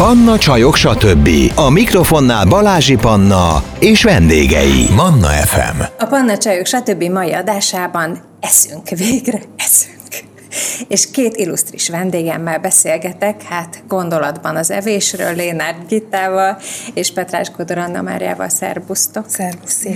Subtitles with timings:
[0.00, 1.28] Panna Csajok, stb.
[1.54, 4.86] A mikrofonnál Balázsi Panna és vendégei.
[4.96, 5.80] Manna FM.
[5.98, 7.02] A Panna Csajok, stb.
[7.02, 10.08] mai adásában eszünk végre, eszünk.
[10.88, 16.58] És két illusztris vendégemmel beszélgetek, hát gondolatban az evésről, Lénárd Gittával
[16.94, 18.48] és Petrás Kodor Anna Máriával.
[18.48, 19.24] Szerbusztok!
[19.28, 19.86] Szerbusz!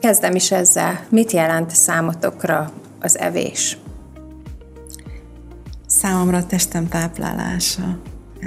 [0.00, 1.00] Kezdem is ezzel.
[1.08, 3.76] Mit jelent számotokra az evés?
[5.86, 7.98] Számomra a testem táplálása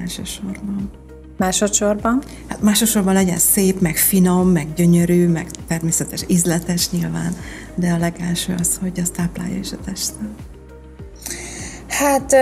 [0.03, 0.91] elsősorban.
[1.37, 2.23] Másodszorban?
[2.47, 7.35] Hát másodszorban legyen szép, meg finom, meg gyönyörű, meg természetes, ízletes nyilván,
[7.75, 10.35] de a legelső az, hogy az táplálja is a testem.
[11.87, 12.35] Hát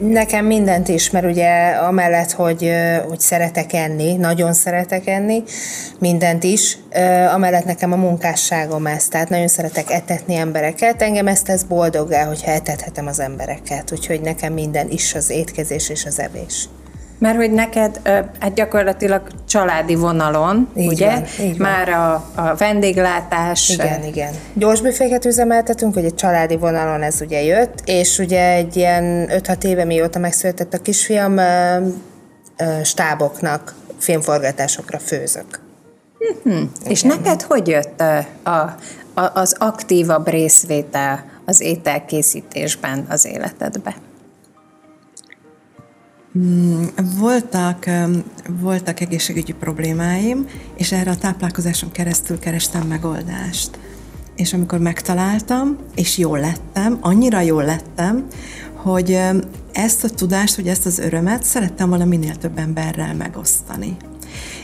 [0.00, 2.70] nekem mindent is, mert ugye amellett, hogy,
[3.08, 5.42] hogy szeretek enni, nagyon szeretek enni,
[5.98, 6.78] mindent is,
[7.34, 12.50] amellett nekem a munkásságom ez, tehát nagyon szeretek etetni embereket, engem ezt tesz boldoggá, hogyha
[12.50, 16.68] etethetem az embereket, úgyhogy nekem minden is az étkezés és az evés.
[17.20, 18.00] Mert hogy neked
[18.40, 21.10] hát gyakorlatilag családi vonalon, így ugye?
[21.10, 23.68] Van, így Már a, a vendéglátás.
[23.68, 24.32] Igen, igen.
[24.54, 29.64] Gyors büféket üzemeltetünk, hogy egy családi vonalon ez ugye jött, és ugye egy ilyen 5-6
[29.64, 31.40] éve mióta megszületett a kisfiam,
[32.82, 35.60] stáboknak, filmforgatásokra főzök.
[36.44, 36.68] Uh-huh.
[36.84, 38.02] És neked hogy jött
[38.42, 38.76] a,
[39.14, 43.94] a, az aktívabb részvétel az ételkészítésben az életedbe?
[46.38, 46.84] Mm,
[47.18, 47.86] voltak,
[48.60, 53.78] voltak egészségügyi problémáim, és erre a táplálkozáson keresztül kerestem megoldást.
[54.36, 58.26] És amikor megtaláltam, és jól lettem, annyira jól lettem,
[58.74, 59.18] hogy
[59.72, 63.96] ezt a tudást, hogy ezt az örömet szerettem volna minél több emberrel megosztani.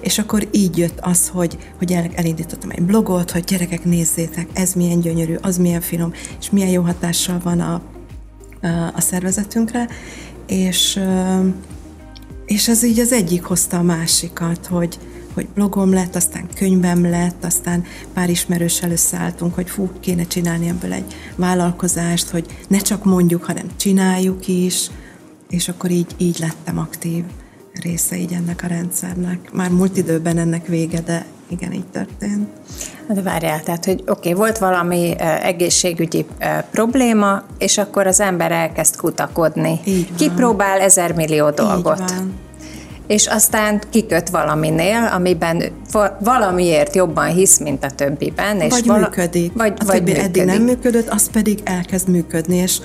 [0.01, 4.73] És akkor így jött az, hogy, hogy el, elindítottam egy blogot, hogy gyerekek nézzétek, ez
[4.73, 7.83] milyen gyönyörű, az milyen finom, és milyen jó hatással van a,
[8.95, 9.89] a szervezetünkre,
[10.47, 11.01] és,
[12.47, 14.99] és ez így az egyik hozta a másikat, hogy,
[15.35, 20.93] hogy blogom lett, aztán könyvem lett, aztán pár ismerőssel összeálltunk, hogy fú, kéne csinálni ebből
[20.93, 24.91] egy vállalkozást, hogy ne csak mondjuk, hanem csináljuk is,
[25.51, 27.25] és akkor így, így lettem aktív
[27.83, 29.53] része így ennek a rendszernek.
[29.53, 32.49] Már múlt időben ennek vége, de igen, így történt.
[33.09, 36.27] De várjál, tehát, hogy oké, okay, volt valami egészségügyi
[36.71, 39.81] probléma, és akkor az ember elkezd kutakodni.
[39.85, 40.17] Így van.
[40.17, 42.01] Kipróbál ezer millió dolgot.
[42.01, 42.35] Így van.
[43.07, 45.63] És aztán kiköt valaminél, amiben
[46.21, 48.61] valamiért jobban hisz, mint a többiben.
[48.61, 49.53] És vagy vala- működik.
[49.53, 50.43] Vagy, a vagy többi működik.
[50.43, 52.79] eddig nem működött, az pedig elkezd működni, és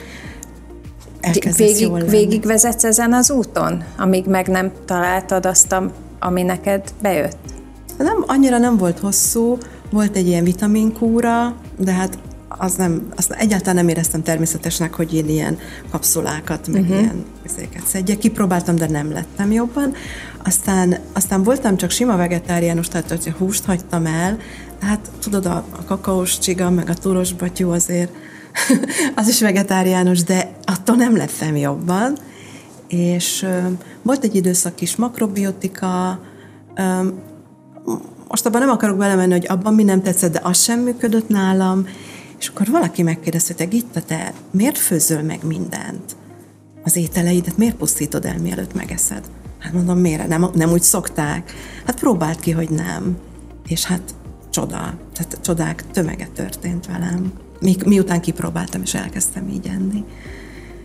[1.57, 5.75] végig, végigvezetsz ezen az úton, amíg meg nem találtad azt,
[6.19, 7.37] ami neked bejött?
[8.01, 9.57] Nem, annyira nem volt hosszú,
[9.91, 12.17] volt egy ilyen vitaminkúra, de hát
[12.57, 15.57] az nem, azt egyáltalán nem éreztem természetesnek, hogy én ilyen
[15.91, 16.99] kapszulákat, meg uh-huh.
[16.99, 18.17] ilyen ezeket szedjek.
[18.17, 19.93] Kipróbáltam, de nem lettem jobban.
[20.43, 24.37] Aztán, aztán voltam csak sima vegetáriánus, tehát hogy húst hagytam el,
[24.81, 28.11] hát tudod, a, a kakaós csiga, meg a túros batyú azért
[29.15, 32.17] az is vegetáriánus, de attól nem lettem jobban.
[32.87, 33.57] És ö,
[34.01, 36.19] volt egy időszak is makrobiotika,
[36.75, 37.07] ö,
[38.27, 41.87] most abban nem akarok belemenni, hogy abban mi nem tetszett, de az sem működött nálam,
[42.39, 46.15] és akkor valaki megkérdezte, hogy Gitta, te miért főzöl meg mindent?
[46.83, 49.23] Az ételeidet miért pusztítod el, mielőtt megeszed?
[49.59, 50.27] Hát mondom, miért?
[50.27, 51.53] Nem, nem úgy szokták.
[51.85, 53.17] Hát próbált ki, hogy nem.
[53.67, 54.01] És hát
[54.49, 57.33] csoda, tehát csodák tömege történt velem.
[57.59, 60.03] Mi, miután kipróbáltam, és elkezdtem így enni.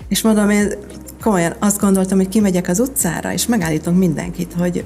[0.09, 0.73] És mondom, én
[1.21, 4.85] komolyan azt gondoltam, hogy kimegyek az utcára, és megállítom mindenkit, hogy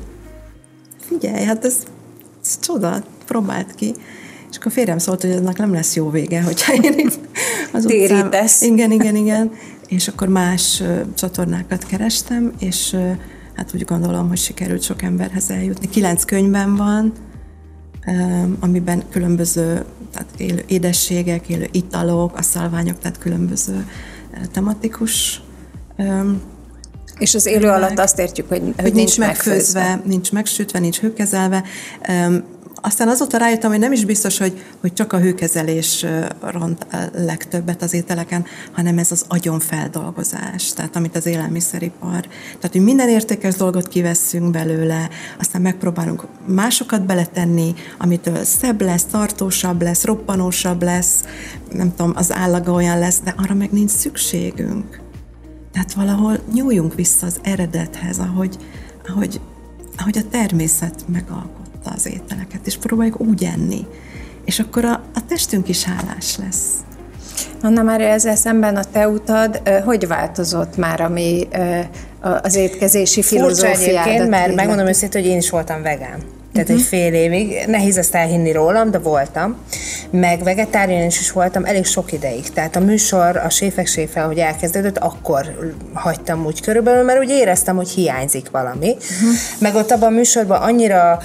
[1.01, 1.77] figyelj, hát ez
[2.51, 3.95] ez csoda, próbált ki.
[4.51, 7.19] És akkor férjem szólt, hogy ennek nem lesz jó vége, hogyha én itt
[7.73, 8.55] az Térítesz.
[8.55, 9.53] Utcán, igen, igen, igen.
[9.89, 10.83] És akkor más
[11.15, 12.97] csatornákat kerestem, és
[13.55, 15.89] hát úgy gondolom, hogy sikerült sok emberhez eljutni.
[15.89, 17.13] Kilenc könyvben van,
[18.61, 23.87] amiben különböző tehát élő édességek, élő italok, a szalványok, tehát különböző
[24.53, 25.43] tematikus
[27.21, 30.03] és az élő alatt azt értjük, hogy, hogy, hogy nincs megfőzve, megfőzve.
[30.05, 31.63] nincs megsütve, nincs hőkezelve.
[32.83, 36.07] Aztán azóta rájöttem, hogy nem is biztos, hogy, hogy csak a hőkezelés
[36.41, 42.21] ront legtöbbet az ételeken, hanem ez az agyonfeldolgozás, tehát amit az élelmiszeripar.
[42.31, 45.09] Tehát, hogy minden értékes dolgot kivesszünk belőle,
[45.39, 51.25] aztán megpróbálunk másokat beletenni, amitől szebb lesz, tartósabb lesz, roppanósabb lesz,
[51.73, 55.10] nem tudom, az állaga olyan lesz, de arra meg nincs szükségünk.
[55.73, 58.57] Tehát valahol nyúljunk vissza az eredethez, ahogy,
[59.09, 59.41] ahogy,
[59.97, 63.87] ahogy a természet megalkotta az ételeket, és próbáljuk úgy enni.
[64.45, 66.71] És akkor a, a testünk is hálás lesz.
[67.63, 71.49] Anna már ezzel szemben a te utad hogy változott már, ami
[72.21, 73.77] az étkezési filozófiádat.
[73.77, 76.21] Furcsa egyébként, mert megmondom őszintén, hogy én is voltam vegán.
[76.53, 76.85] Tehát uh-huh.
[76.85, 79.57] egy fél évig, nehéz ezt elhinni rólam, de voltam.
[80.11, 82.51] Meg vegetáriánus is voltam elég sok ideig.
[82.53, 87.77] Tehát a műsor, a séfek séfe, ahogy elkezdődött, akkor hagytam úgy körülbelül, mert úgy éreztem,
[87.77, 88.89] hogy hiányzik valami.
[88.89, 89.37] Uh-huh.
[89.59, 91.19] Meg ott abban a műsorban annyira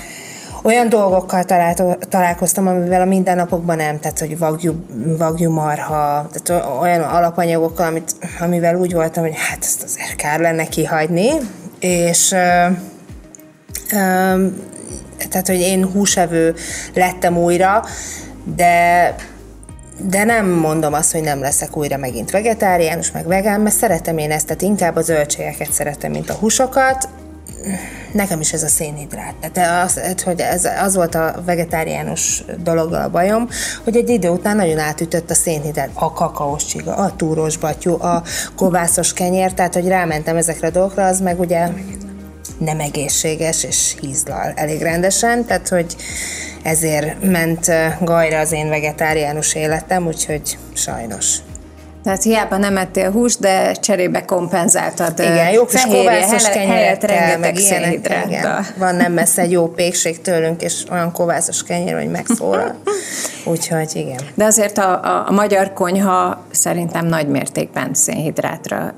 [0.64, 4.74] olyan dolgokkal talált, találkoztam, amivel a mindennapokban nem, tehát hogy vagyú,
[5.18, 10.64] vagyú marha, tehát olyan alapanyagokkal, amit, amivel úgy voltam, hogy hát ezt azért kár lenne
[10.64, 11.30] kihagyni,
[11.80, 12.66] és ö,
[13.92, 14.46] ö,
[15.30, 16.56] tehát, hogy én húsevő
[16.94, 17.84] lettem újra,
[18.56, 19.16] de
[19.98, 24.32] de nem mondom azt, hogy nem leszek újra megint vegetáriánus, meg vegán, mert szeretem én
[24.32, 27.10] ezt, tehát inkább a zöldségeket szeretem, mint a húsokat.
[28.14, 29.34] Nekem is ez a szénhidrát.
[29.52, 33.48] Tehát az, hogy ez, az volt a vegetáriánus dologgal a bajom,
[33.84, 38.24] hogy egy idő után nagyon átütött a szénhidrát, a kakaós csiga, a túros batyú, a
[38.56, 41.68] kovászos kenyér, tehát hogy rámentem ezekre a dolgokra, az meg ugye
[42.58, 45.96] nem egészséges, és hízlal elég rendesen, tehát hogy
[46.64, 47.72] ezért ment
[48.02, 51.38] gajra az én vegetáriánus életem, úgyhogy sajnos.
[52.06, 55.20] Tehát hiába nem ettél húst, de cserébe kompenzáltad.
[55.20, 57.08] Igen, jó kis kovászos kenyeret
[57.40, 57.94] meg ilyenek.
[58.28, 58.66] Igen.
[58.78, 62.76] Van nem messze egy jó pékség tőlünk, és olyan kovászos kenyér, hogy megszólal.
[63.46, 64.20] Úgyhogy igen.
[64.34, 68.94] De azért a, a, a magyar konyha szerintem nagy mértékben szénhidrátra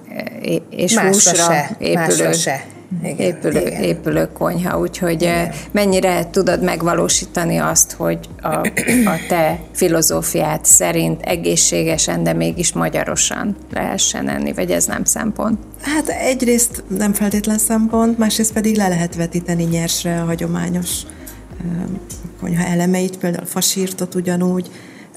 [0.69, 2.23] és másra húsra se, épülő.
[2.23, 2.63] Másra se
[3.03, 3.83] igen, épülő, igen.
[3.83, 5.45] épülő konyha, úgyhogy igen.
[5.45, 8.55] Eh, mennyire tudod megvalósítani azt, hogy a,
[9.05, 15.59] a te filozófiát szerint egészségesen, de mégis magyarosan lehessen enni, vagy ez nem szempont?
[15.81, 21.01] Hát egyrészt nem feltétlen szempont, másrészt pedig le lehet vetíteni nyersre a hagyományos
[21.61, 21.83] eh,
[22.41, 24.71] konyha elemeit, például fasírtot ugyanúgy,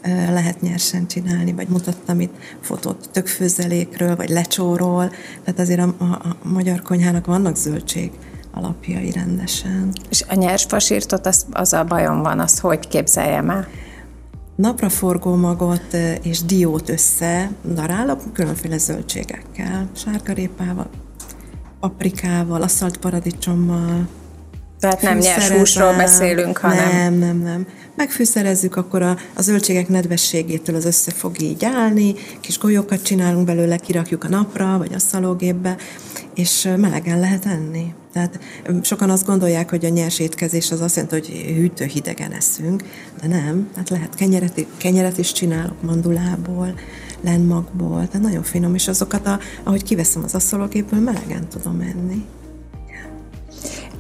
[0.05, 5.11] lehet nyersen csinálni, vagy mutattam itt fotót tökfőzelékről, vagy lecsóról,
[5.45, 8.11] tehát azért a, a, a magyar konyhának vannak zöldség
[8.53, 9.93] alapjai rendesen.
[10.09, 13.69] És a nyers fasírtot, az, az a bajom van, azt hogy képzeljem el?
[14.55, 20.91] Napraforgó magot és diót össze darálok különféle zöldségekkel, sárgarépával,
[21.81, 24.09] paprikával, asszalt paradicsommal,
[24.81, 26.91] tehát nem nyers húsról beszélünk, hanem...
[26.91, 27.67] Nem, nem, nem.
[27.97, 33.77] Megfűszerezzük, akkor a, a zöldségek nedvességétől az össze fog így állni, kis golyókat csinálunk belőle,
[33.77, 35.77] kirakjuk a napra, vagy a szalógépbe,
[36.35, 37.95] és melegen lehet enni.
[38.13, 38.39] Tehát
[38.83, 42.83] sokan azt gondolják, hogy a nyers étkezés az azt jelenti, hogy hűtő hidegen eszünk,
[43.21, 43.69] de nem.
[43.73, 46.75] Tehát lehet kenyeret, kenyeret is csinálok mandulából,
[47.21, 52.25] lenmagból, tehát nagyon finom, és azokat, a, ahogy kiveszem az asszalógépből, melegen tudom enni.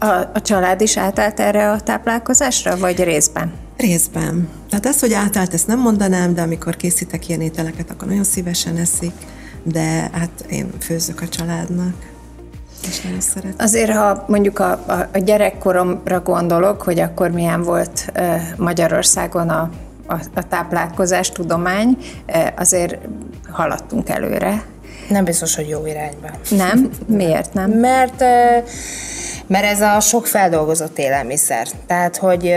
[0.03, 3.53] A, a család is átállt erre a táplálkozásra, vagy részben?
[3.77, 4.49] Részben.
[4.71, 8.77] Tehát ez, hogy átállt, ezt nem mondanám, de amikor készítek ilyen ételeket, akkor nagyon szívesen
[8.77, 9.13] eszik,
[9.63, 11.95] de hát én főzök a családnak.
[12.89, 13.55] És nagyon szeretem.
[13.59, 18.13] Azért, ha mondjuk a, a, a gyerekkoromra gondolok, hogy akkor milyen volt
[18.57, 19.71] Magyarországon a,
[20.07, 21.97] a, a táplálkozás tudomány,
[22.57, 22.99] azért
[23.51, 24.63] haladtunk előre.
[25.09, 26.29] Nem biztos, hogy jó irányba.
[26.51, 26.91] Nem?
[27.07, 27.71] Miért nem?
[27.71, 28.25] Mert
[29.51, 31.67] mert ez a sok feldolgozott élelmiszer.
[31.87, 32.55] Tehát, hogy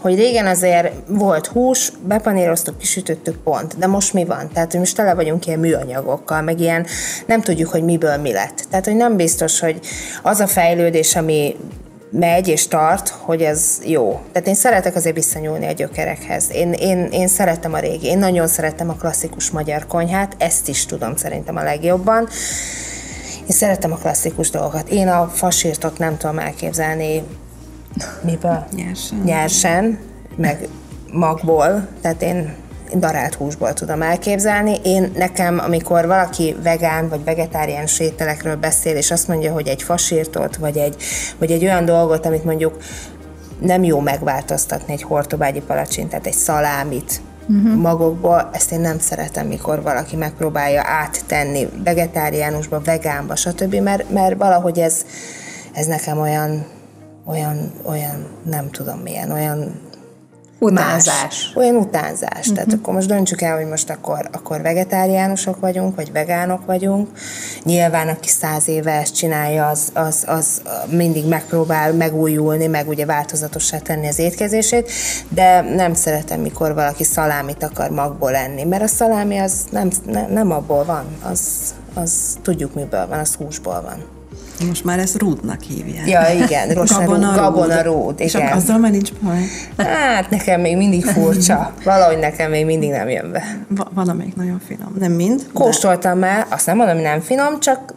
[0.00, 4.50] hogy régen azért volt hús, bepaníroztuk, kisütöttük pont, de most mi van?
[4.52, 6.86] Tehát, hogy most tele vagyunk ilyen műanyagokkal, meg ilyen
[7.26, 8.66] nem tudjuk, hogy miből mi lett.
[8.70, 9.80] Tehát, hogy nem biztos, hogy
[10.22, 11.56] az a fejlődés, ami
[12.10, 14.20] megy és tart, hogy ez jó.
[14.32, 16.44] Tehát én szeretek azért visszanyúlni a gyökerekhez.
[16.52, 20.86] Én, én, én szeretem a régi, én nagyon szeretem a klasszikus magyar konyhát, ezt is
[20.86, 22.28] tudom szerintem a legjobban.
[23.48, 24.88] Én szeretem a klasszikus dolgokat.
[24.88, 27.22] Én a fasírtot nem tudom elképzelni
[28.20, 28.64] miből?
[28.74, 29.18] Nyersen.
[29.24, 29.98] Nyersen,
[30.36, 30.68] meg
[31.12, 31.88] magból.
[32.00, 32.54] Tehát én
[32.94, 34.76] darált húsból tudom elképzelni.
[34.84, 40.56] Én nekem, amikor valaki vegán vagy vegetáriánus ételekről beszél, és azt mondja, hogy egy fasírtot,
[40.56, 41.02] vagy egy,
[41.38, 42.76] vagy egy olyan dolgot, amit mondjuk
[43.60, 47.74] nem jó megváltoztatni egy hortobágyi palacsintát, egy szalámit, uh-huh.
[47.74, 54.78] magokból, ezt én nem szeretem, mikor valaki megpróbálja áttenni vegetáriánusba, vegánba, stb., mert, mert valahogy
[54.78, 55.04] ez,
[55.72, 56.66] ez nekem olyan,
[57.24, 59.80] olyan, olyan, nem tudom milyen, olyan
[60.60, 61.14] Utánzás.
[61.22, 62.38] Más, olyan utánzás.
[62.38, 62.54] Uh-huh.
[62.54, 67.08] Tehát akkor most döntsük el, hogy most akkor, akkor vegetáriánusok vagyunk, vagy vegánok vagyunk.
[67.64, 73.78] Nyilván, aki száz éve ezt csinálja, az, az, az mindig megpróbál megújulni, meg ugye változatossá
[73.78, 74.90] tenni az étkezését,
[75.28, 80.30] de nem szeretem, mikor valaki szalámit akar magból enni, mert a szalámi az nem, nem,
[80.30, 84.17] nem abból van, az, az tudjuk miből van, az húsból van.
[84.66, 86.08] Most már ezt rúdnak hívják.
[86.08, 88.20] Ja, igen, gabona, gabona rúd.
[88.20, 88.28] Igen.
[88.28, 89.38] Csak azzal már nincs baj.
[89.86, 91.72] Hát nekem még mindig furcsa.
[91.84, 93.42] Valahogy nekem még mindig nem jön be.
[93.68, 94.94] Va- van, amelyik nagyon finom.
[94.98, 95.46] Nem mind.
[95.52, 96.26] Kóstoltam de...
[96.26, 97.94] már, azt nem mondom, hogy nem finom, csak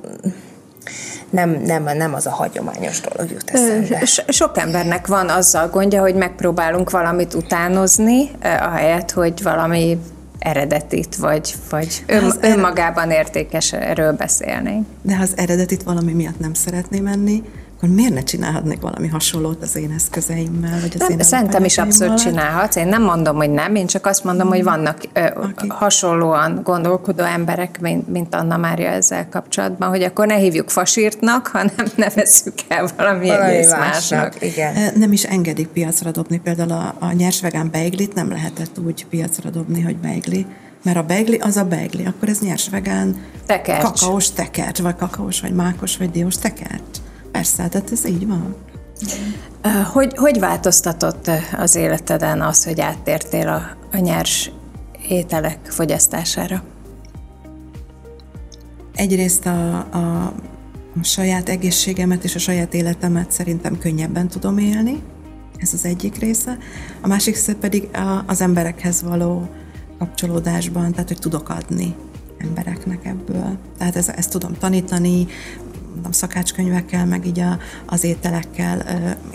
[1.29, 4.05] nem, nem, nem az a hagyományos dolog jut eszembe.
[4.27, 9.97] Sok embernek van azzal gondja, hogy megpróbálunk valamit utánozni, ahelyett, hogy valami
[10.41, 14.85] eredetit, vagy, vagy ön, önmagában értékes erről beszélni.
[15.01, 17.43] De ha az eredetit valami miatt nem szeretném menni,
[17.81, 20.79] akkor miért ne csinálhatnék valami hasonlót az én eszközeimmel?
[20.81, 22.75] Vagy az nem, én szerintem is abszolút csinálhatsz.
[22.75, 25.67] Én nem mondom, hogy nem, én csak azt mondom, hogy vannak ö, okay.
[25.67, 31.85] hasonlóan gondolkodó emberek, mint, mint Anna Mária ezzel kapcsolatban, hogy akkor ne hívjuk fasírtnak, hanem
[31.95, 34.19] nevezzük el valami, valami egész másnak.
[34.19, 34.43] másnak.
[34.43, 34.93] Igen.
[34.95, 36.39] Nem is engedik piacra dobni.
[36.39, 40.45] Például a, a nyersvegán beiglit nem lehetett úgy piacra dobni, hogy beigli,
[40.83, 43.83] mert a beigli az a beigli, akkor ez nyers vegán tekercs.
[43.83, 47.00] kakaós tekercs, vagy kakaós, vagy mákos, vagy diós tekercs.
[47.31, 48.55] Persze, tehát ez így van.
[49.91, 54.51] Hogy, hogy változtatott az életeden az, hogy áttértél a, a nyers
[55.09, 56.63] ételek fogyasztására?
[58.95, 60.33] Egyrészt a, a,
[61.01, 65.01] saját egészségemet és a saját életemet szerintem könnyebben tudom élni,
[65.57, 66.57] ez az egyik része.
[67.01, 69.49] A másik része pedig a, az emberekhez való
[69.97, 71.95] kapcsolódásban, tehát hogy tudok adni
[72.37, 73.57] embereknek ebből.
[73.77, 75.27] Tehát ez, ezt tudom tanítani,
[75.93, 78.85] mondom, szakácskönyvekkel, meg így a, az ételekkel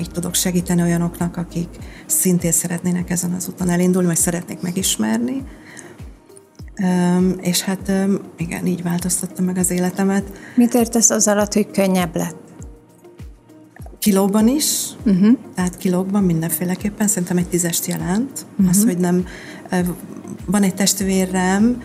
[0.00, 1.68] így tudok segíteni olyanoknak, akik
[2.06, 5.42] szintén szeretnének ezen az úton elindulni, vagy szeretnék megismerni.
[7.40, 7.92] és hát
[8.36, 10.24] igen, így változtattam meg az életemet.
[10.54, 12.44] Mit értesz az alatt, hogy könnyebb lett?
[13.98, 15.38] Kilóban is, uh-huh.
[15.54, 18.46] tehát kilókban mindenféleképpen, szerintem egy tízest jelent.
[18.52, 18.68] Uh-huh.
[18.68, 19.26] Az, hogy nem,
[20.44, 21.82] van egy testvérem,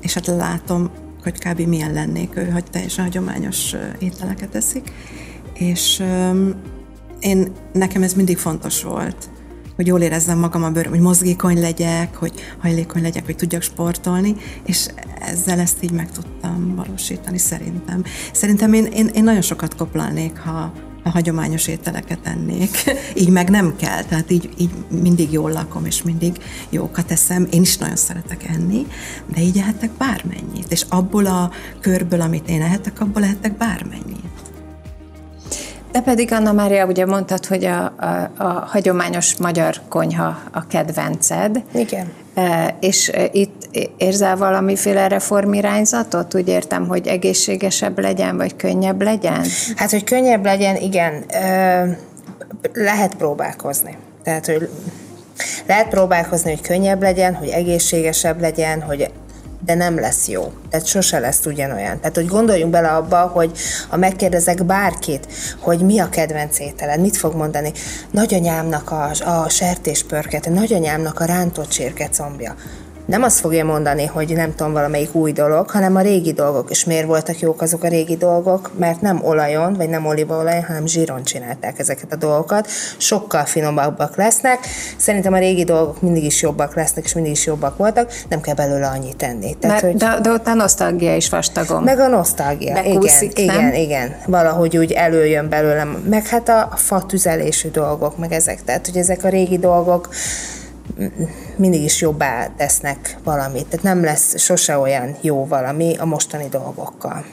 [0.00, 0.90] és hát látom
[1.22, 1.60] hogy kb.
[1.60, 4.92] milyen lennék ő, hogy teljesen hagyományos ételeket eszik.
[5.54, 6.02] És
[7.20, 9.30] én, nekem ez mindig fontos volt,
[9.76, 14.34] hogy jól érezzem magam a bőröm, hogy mozgékony legyek, hogy hajlékony legyek, hogy tudjak sportolni,
[14.66, 14.86] és
[15.20, 18.04] ezzel ezt így meg tudtam valósítani szerintem.
[18.32, 22.70] Szerintem én, én, én nagyon sokat koplalnék, ha, a hagyományos ételeket ennék.
[23.22, 24.70] így meg nem kell, tehát így, így
[25.02, 26.36] mindig jól lakom, és mindig
[26.70, 27.46] jókat eszem.
[27.50, 28.86] Én is nagyon szeretek enni,
[29.34, 30.72] de így ehetek bármennyit.
[30.72, 34.51] És abból a körből, amit én ehetek, abból ehetek bármennyit.
[35.92, 41.62] De pedig Anna Mária, ugye mondtad, hogy a, a, a hagyományos magyar konyha a kedvenced.
[41.74, 42.12] Igen.
[42.34, 46.34] E, és e, itt érzel valamiféle reformirányzatot?
[46.34, 49.44] Úgy értem, hogy egészségesebb legyen, vagy könnyebb legyen?
[49.76, 51.24] Hát, hogy könnyebb legyen, igen.
[51.28, 51.98] E,
[52.72, 53.96] lehet próbálkozni.
[54.22, 54.68] Tehát, hogy
[55.66, 59.10] lehet próbálkozni, hogy könnyebb legyen, hogy egészségesebb legyen, hogy
[59.64, 60.52] de nem lesz jó.
[60.70, 61.98] Tehát sose lesz ugyanolyan.
[61.98, 65.26] Tehát, hogy gondoljunk bele abba, hogy ha megkérdezek bárkit,
[65.58, 67.72] hogy mi a kedvenc ételed, mit fog mondani?
[68.10, 72.54] Nagyanyámnak a, a sertéspörket, nagyanyámnak a rántott csirkecombja
[73.06, 76.70] nem azt fogja mondani, hogy nem tudom, valamelyik új dolog, hanem a régi dolgok.
[76.70, 78.70] És miért voltak jók azok a régi dolgok?
[78.78, 82.68] Mert nem olajon, vagy nem olívaolajon, hanem zsíron csinálták ezeket a dolgokat.
[82.96, 84.58] Sokkal finomabbak lesznek.
[84.96, 88.12] Szerintem a régi dolgok mindig is jobbak lesznek, és mindig is jobbak voltak.
[88.28, 89.56] Nem kell belőle annyit tenni.
[89.60, 90.02] Tehát, Mert, hogy...
[90.08, 91.84] de, de ott a nosztalgia is vastagom.
[91.84, 92.74] Meg a nosztalgia.
[92.74, 93.66] Bekúszik, igen, nem?
[93.66, 94.16] igen, igen.
[94.26, 95.88] Valahogy úgy előjön belőlem.
[95.88, 98.64] Meg hát a, a fa tüzelésű dolgok, meg ezek.
[98.64, 100.08] Tehát, hogy ezek a régi dolgok,
[101.56, 103.66] mindig is jobbá tesznek valamit.
[103.66, 107.24] Tehát nem lesz sose olyan jó valami a mostani dolgokkal.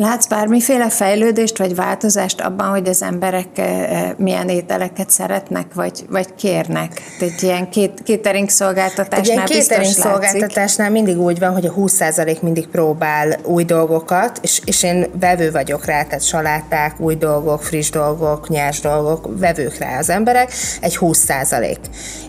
[0.00, 6.04] Látsz bármiféle fejlődést vagy változást abban, hogy az emberek eh, eh, milyen ételeket szeretnek, vagy,
[6.08, 7.02] vagy kérnek?
[7.20, 12.40] Egy ilyen két, catering szolgáltatásnál Egy ilyen catering szolgáltatásnál mindig úgy van, hogy a 20%
[12.40, 17.90] mindig próbál új dolgokat, és, és én vevő vagyok rá, tehát saláták, új dolgok, friss
[17.90, 21.76] dolgok, nyers dolgok, vevők rá az emberek, egy 20%.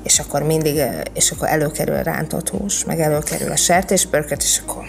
[0.04, 4.62] És akkor mindig, eh, és akkor előkerül a rántott hús, meg előkerül a sertéspörköt, és
[4.66, 4.81] akkor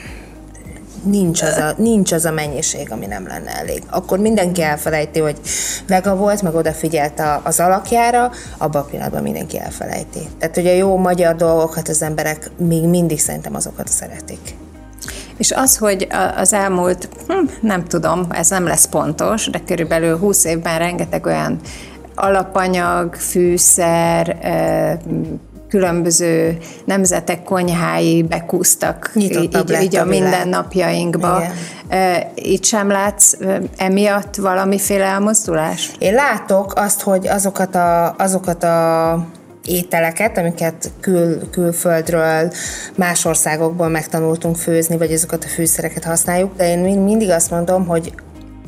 [1.03, 3.83] nincs az, a, nincs az a mennyiség, ami nem lenne elég.
[3.91, 5.41] Akkor mindenki elfelejti, hogy
[5.87, 10.21] vega volt, meg odafigyelt a, az alakjára, abban a pillanatban mindenki elfelejti.
[10.39, 14.55] Tehát, hogy a jó magyar dolgokat az emberek még mindig szerintem azokat szeretik.
[15.37, 20.45] És az, hogy az elmúlt, hm, nem tudom, ez nem lesz pontos, de körülbelül 20
[20.45, 21.61] évben rengeteg olyan
[22.15, 24.39] alapanyag, fűszer,
[25.73, 29.49] különböző nemzetek konyhái bekúztak így,
[29.83, 31.43] így a, a mindennapjainkba.
[31.89, 32.27] Igen.
[32.35, 33.33] Itt sem látsz
[33.77, 35.97] emiatt valamiféle elmozdulást?
[35.99, 39.27] Én látok azt, hogy azokat a, azokat a
[39.65, 42.53] ételeket, amiket kül, külföldről,
[42.95, 48.13] más országokból megtanultunk főzni, vagy azokat a fűszereket használjuk, de én mindig azt mondom, hogy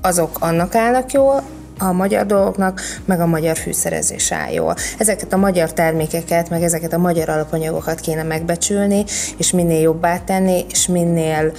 [0.02, 1.42] azok annak állnak jól,
[1.78, 4.74] a magyar dolgoknak, meg a magyar fűszerezés áll jól.
[4.98, 9.04] Ezeket a magyar termékeket, meg ezeket a magyar alapanyagokat kéne megbecsülni,
[9.36, 11.52] és minél jobbá tenni, és minél,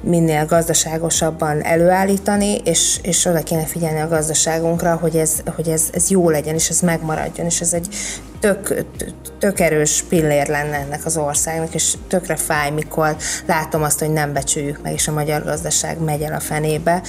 [0.00, 6.10] minél gazdaságosabban előállítani, és, és oda kéne figyelni a gazdaságunkra, hogy ez, hogy ez, ez
[6.10, 7.88] jó legyen, és ez megmaradjon, és ez egy
[8.42, 8.84] tök,
[9.38, 14.32] tök erős pillér lenne ennek az országnak, és tökre fáj, mikor látom azt, hogy nem
[14.32, 17.02] becsüljük meg, és a magyar gazdaság megy el a fenébe,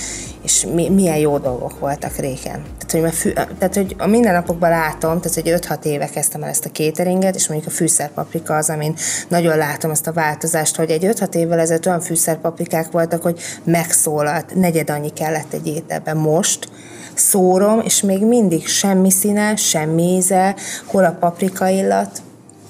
[0.43, 2.63] és mi, milyen jó dolgok voltak régen.
[2.85, 6.65] Tehát, hogy, fű, tehát, hogy a mindennapokban látom, tehát, hogy 5-6 éve kezdtem el ezt
[6.65, 8.95] a kéteringet, és mondjuk a fűszerpaprika az, amin
[9.27, 14.55] nagyon látom azt a változást, hogy egy 5-6 évvel ezelőtt olyan fűszerpaprikák voltak, hogy megszólalt,
[14.55, 16.69] negyed annyi kellett egy ételben most,
[17.17, 20.55] szórom, és még mindig semmi színe, semmi íze,
[20.85, 22.21] hol a paprika illat,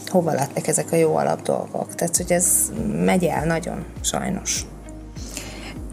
[0.08, 1.96] hova lettek ezek a jó alapdolgok.
[1.96, 2.48] Tehát, hogy ez
[3.06, 4.66] megy el nagyon, sajnos.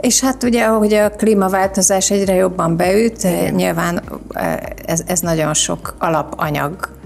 [0.00, 3.54] És hát ugye, ahogy a klímaváltozás egyre jobban beüt, Igen.
[3.54, 4.02] nyilván
[4.84, 6.98] ez, ez nagyon sok alapanyag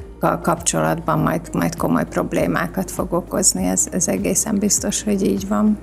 [0.43, 5.79] kapcsolatban majd, majd komoly problémákat fog okozni, ez, ez egészen biztos, hogy így van.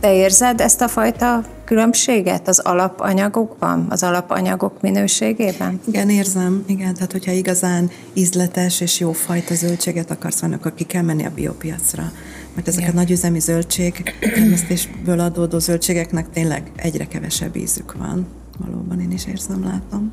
[0.00, 5.80] Te érzed ezt a fajta különbséget az alapanyagokban, az alapanyagok minőségében?
[5.88, 6.64] Igen, érzem.
[6.66, 11.26] Igen, tehát hogyha igazán ízletes és jó fajta zöldséget akarsz venni, akkor ki kell menni
[11.26, 12.12] a biopiacra.
[12.54, 12.92] Mert ezek Igen.
[12.92, 18.26] a nagyüzemi zöldség termesztésből adódó zöldségeknek tényleg egyre kevesebb ízük van.
[18.58, 20.12] Valóban én is érzem, látom.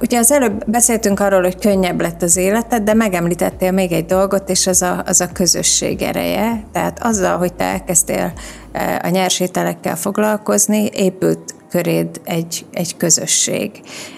[0.00, 4.50] Ugye az előbb beszéltünk arról, hogy könnyebb lett az életed, de megemlítettél még egy dolgot,
[4.50, 6.64] és az a, az a közösség ereje.
[6.72, 8.32] Tehát azzal, hogy te elkezdtél
[8.72, 13.70] e, a nyersételekkel foglalkozni, épült köréd egy, egy közösség.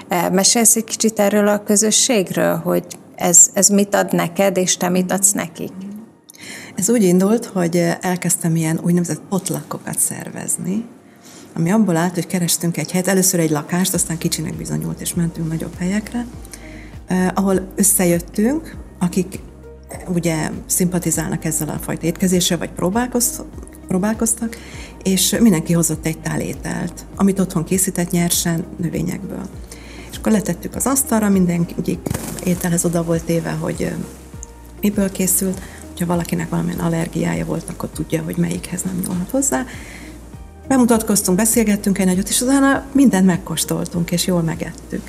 [0.08, 4.88] E, mesélsz egy kicsit erről a közösségről, hogy ez, ez mit ad neked, és te
[4.88, 5.72] mit adsz nekik?
[6.74, 10.84] Ez úgy indult, hogy elkezdtem ilyen úgynevezett potlakokat szervezni,
[11.60, 15.48] ami abból állt, hogy kerestünk egy helyet, először egy lakást, aztán kicsinek bizonyult, és mentünk
[15.48, 16.26] nagyobb helyekre,
[17.06, 19.38] eh, ahol összejöttünk, akik
[20.08, 22.70] ugye szimpatizálnak ezzel a fajta étkezéssel, vagy
[23.86, 24.56] próbálkoztak,
[25.02, 29.48] és mindenki hozott egy tál ételt, amit otthon készített nyersen növényekből.
[30.10, 31.98] És akkor letettük az asztalra, mindenki
[32.44, 33.92] ételhez oda volt téve, hogy
[34.80, 39.64] miből készült, hogyha valakinek valamilyen allergiája volt, akkor tudja, hogy melyikhez nem nyúlhat hozzá,
[40.70, 45.02] bemutatkoztunk, beszélgettünk egy nagyot, és utána mindent megkóstoltunk, és jól megettük.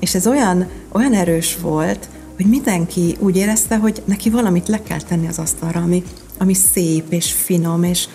[0.00, 5.00] És ez olyan, olyan erős volt, hogy mindenki úgy érezte, hogy neki valamit le kell
[5.00, 6.02] tenni az asztalra, ami,
[6.38, 8.08] ami szép és finom, és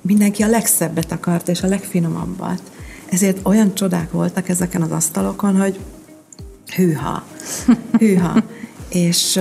[0.00, 2.62] mindenki a legszebbet akart, és a legfinomabbat.
[3.08, 5.78] Ezért olyan csodák voltak ezeken az asztalokon, hogy
[6.74, 7.24] hűha,
[7.98, 8.42] hűha.
[8.88, 9.40] és,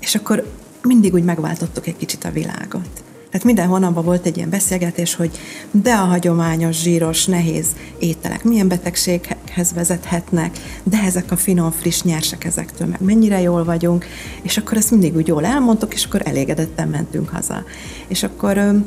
[0.00, 3.01] és akkor mindig úgy megváltottuk egy kicsit a világot.
[3.32, 5.30] Tehát minden hónapban volt egy ilyen beszélgetés, hogy
[5.70, 7.66] de a hagyományos, zsíros, nehéz
[7.98, 14.06] ételek milyen betegséghez vezethetnek, de ezek a finom, friss nyersek ezektől meg mennyire jól vagyunk,
[14.42, 17.64] és akkor ezt mindig úgy jól elmondtuk, és akkor elégedetten mentünk haza.
[18.06, 18.82] És akkor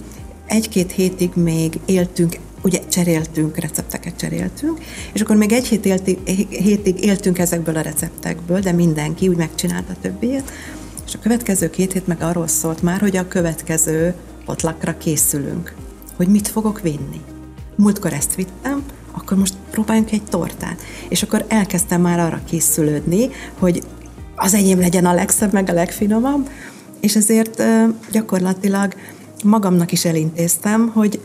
[0.45, 4.79] egy-két hétig még éltünk ugye cseréltünk, recepteket cseréltünk,
[5.13, 6.17] és akkor még egy hét élti,
[6.49, 10.51] hétig éltünk ezekből a receptekből, de mindenki úgy megcsinálta többiét,
[11.07, 14.13] és a következő két hét meg arról szólt már, hogy a következő
[14.45, 15.73] potlakra készülünk,
[16.15, 17.21] hogy mit fogok vinni.
[17.75, 20.81] Múltkor ezt vittem, akkor most próbáljunk egy tortát.
[21.09, 23.29] És akkor elkezdtem már arra készülődni,
[23.59, 23.83] hogy
[24.35, 26.49] az enyém legyen a legszebb, meg a legfinomabb,
[26.99, 27.63] és ezért
[28.11, 28.93] gyakorlatilag
[29.43, 31.19] magamnak is elintéztem, hogy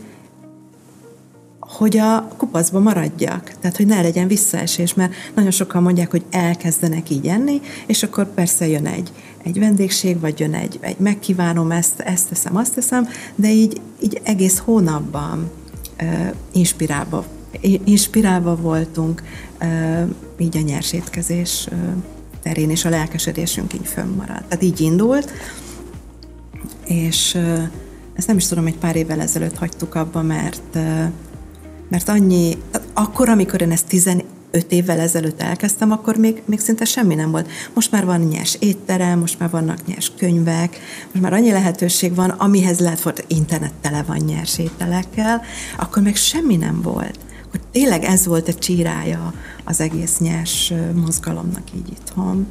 [1.71, 7.09] hogy a kupaszba maradjak, tehát hogy ne legyen visszaesés, mert nagyon sokan mondják, hogy elkezdenek
[7.09, 9.11] így enni, és akkor persze jön egy,
[9.43, 14.21] egy vendégség, vagy jön egy, egy megkívánom, ezt, ezt teszem, azt teszem, de így, így
[14.23, 15.51] egész hónapban
[16.01, 17.25] uh, inspirálva,
[17.83, 19.23] inspirálva voltunk
[19.61, 21.77] uh, így a nyersétkezés uh,
[22.43, 24.43] terén, és a lelkesedésünk így fönnmaradt.
[24.43, 25.31] Tehát így indult,
[26.85, 27.63] és uh,
[28.13, 31.05] ezt nem is tudom, egy pár évvel ezelőtt hagytuk abba, mert uh,
[31.91, 32.57] mert annyi,
[32.93, 34.25] akkor, amikor én ezt 15
[34.69, 37.49] évvel ezelőtt elkezdtem, akkor még, még szinte semmi nem volt.
[37.73, 40.79] Most már van nyers étterem, most már vannak nyers könyvek,
[41.11, 45.41] most már annyi lehetőség van, amihez lehet, hogy internet tele van nyers ételekkel,
[45.77, 47.19] akkor még semmi nem volt.
[47.47, 52.47] Akkor tényleg ez volt a csírája az egész nyers mozgalomnak így itthon.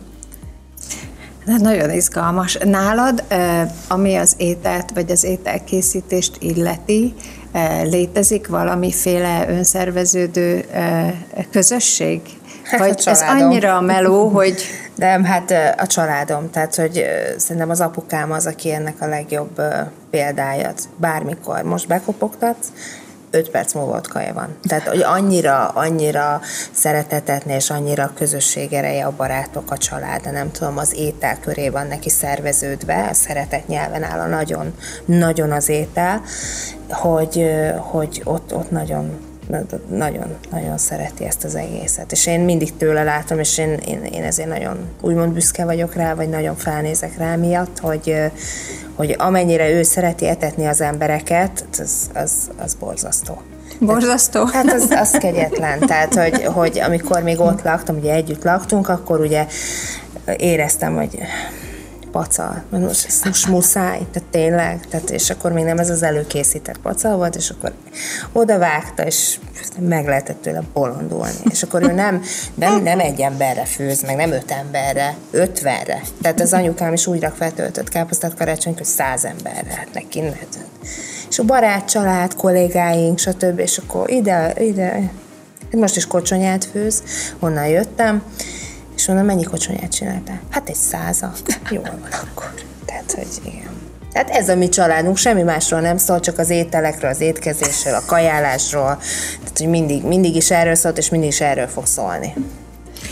[1.47, 2.59] Hát nagyon izgalmas.
[2.65, 3.25] Nálad,
[3.89, 7.15] ami az ételt vagy az ételkészítést illeti,
[7.85, 10.65] létezik valamiféle önszerveződő
[11.51, 12.21] közösség?
[12.65, 14.63] Hát vagy ez annyira meló, hogy...
[14.95, 17.05] Nem, hát a családom, tehát hogy
[17.37, 19.63] szerintem az apukám az, aki ennek a legjobb
[20.11, 20.73] példája.
[20.97, 22.67] Bármikor most bekopogtatsz,
[23.31, 24.57] öt perc múlva ott kaja van.
[24.63, 26.41] Tehát, hogy annyira, annyira
[26.73, 31.69] szeretetetni, és annyira közösség ereje a barátok, a család, de nem tudom, az étel köré
[31.69, 36.23] van neki szerveződve, a szeretet nyelven áll a nagyon, nagyon az étel,
[36.91, 39.29] hogy, hogy ott, ott nagyon
[39.89, 42.13] nagyon, nagyon szereti ezt az egészet.
[42.13, 46.15] És én mindig tőle látom, és én, én, én ezért nagyon úgymond büszke vagyok rá,
[46.15, 48.15] vagy nagyon felnézek rá miatt, hogy,
[48.95, 53.43] hogy amennyire ő szereti etetni az embereket, az, az, az borzasztó.
[53.81, 54.45] Borzasztó?
[54.45, 55.79] Hát az, az kegyetlen.
[55.79, 59.47] Tehát, hogy, hogy amikor még ott laktam, ugye együtt laktunk, akkor ugye
[60.37, 61.19] éreztem, hogy
[62.13, 66.79] pacal, most ezt most muszáj, tehát tényleg, tehát, és akkor még nem ez az előkészített
[66.79, 67.73] pacal volt, és akkor
[68.33, 69.39] oda vágta, és
[69.79, 71.39] meg lehetett tőle bolondulni.
[71.51, 72.23] És akkor ő nem,
[72.55, 76.01] nem, nem egy emberre főz, meg nem öt emberre, ötvenre.
[76.23, 80.23] Tehát az anyukám is úgy rak feltöltött káposztát karácsony, hogy száz emberre, hát neki
[81.29, 83.59] És a barát, család, kollégáink, stb.
[83.59, 85.11] És akkor ide, ide,
[85.71, 87.03] most is kocsonyát főz,
[87.39, 88.23] onnan jöttem,
[89.01, 90.41] és mondom, mennyi kocsonyát csináltál?
[90.51, 91.33] Hát egy száza.
[91.71, 92.55] Jól van akkor.
[92.85, 93.79] Tehát, hogy igen.
[94.13, 98.03] Tehát ez a mi családunk, semmi másról nem szól, csak az ételekről, az étkezésről, a
[98.07, 98.99] kajálásról.
[99.39, 102.35] Tehát, hogy mindig, mindig is erről szólt, és mindig is erről fog szólni.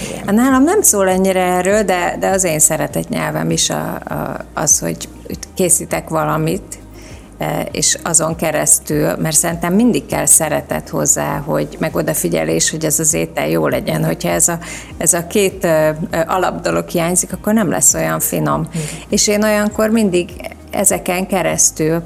[0.03, 0.35] Igen.
[0.35, 4.79] Nálam nem szól ennyire erről, de, de az én szeretett nyelvem is a, a, az,
[4.79, 5.09] hogy
[5.55, 6.78] készítek valamit,
[7.71, 13.15] és azon keresztül, mert szerintem mindig kell szeretet hozzá, hogy meg odafigyelés, hogy ez az
[13.15, 14.05] étel jó legyen.
[14.05, 14.59] Hogyha ez a,
[14.97, 15.67] ez a két
[16.27, 18.61] alapdolog hiányzik, akkor nem lesz olyan finom.
[18.61, 18.81] Mm.
[19.09, 20.31] És én olyankor mindig
[20.71, 22.03] ezeken keresztül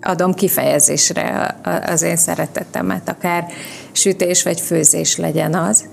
[0.00, 3.46] adom kifejezésre az én szeretetemet, akár
[3.92, 5.84] sütés vagy főzés legyen az.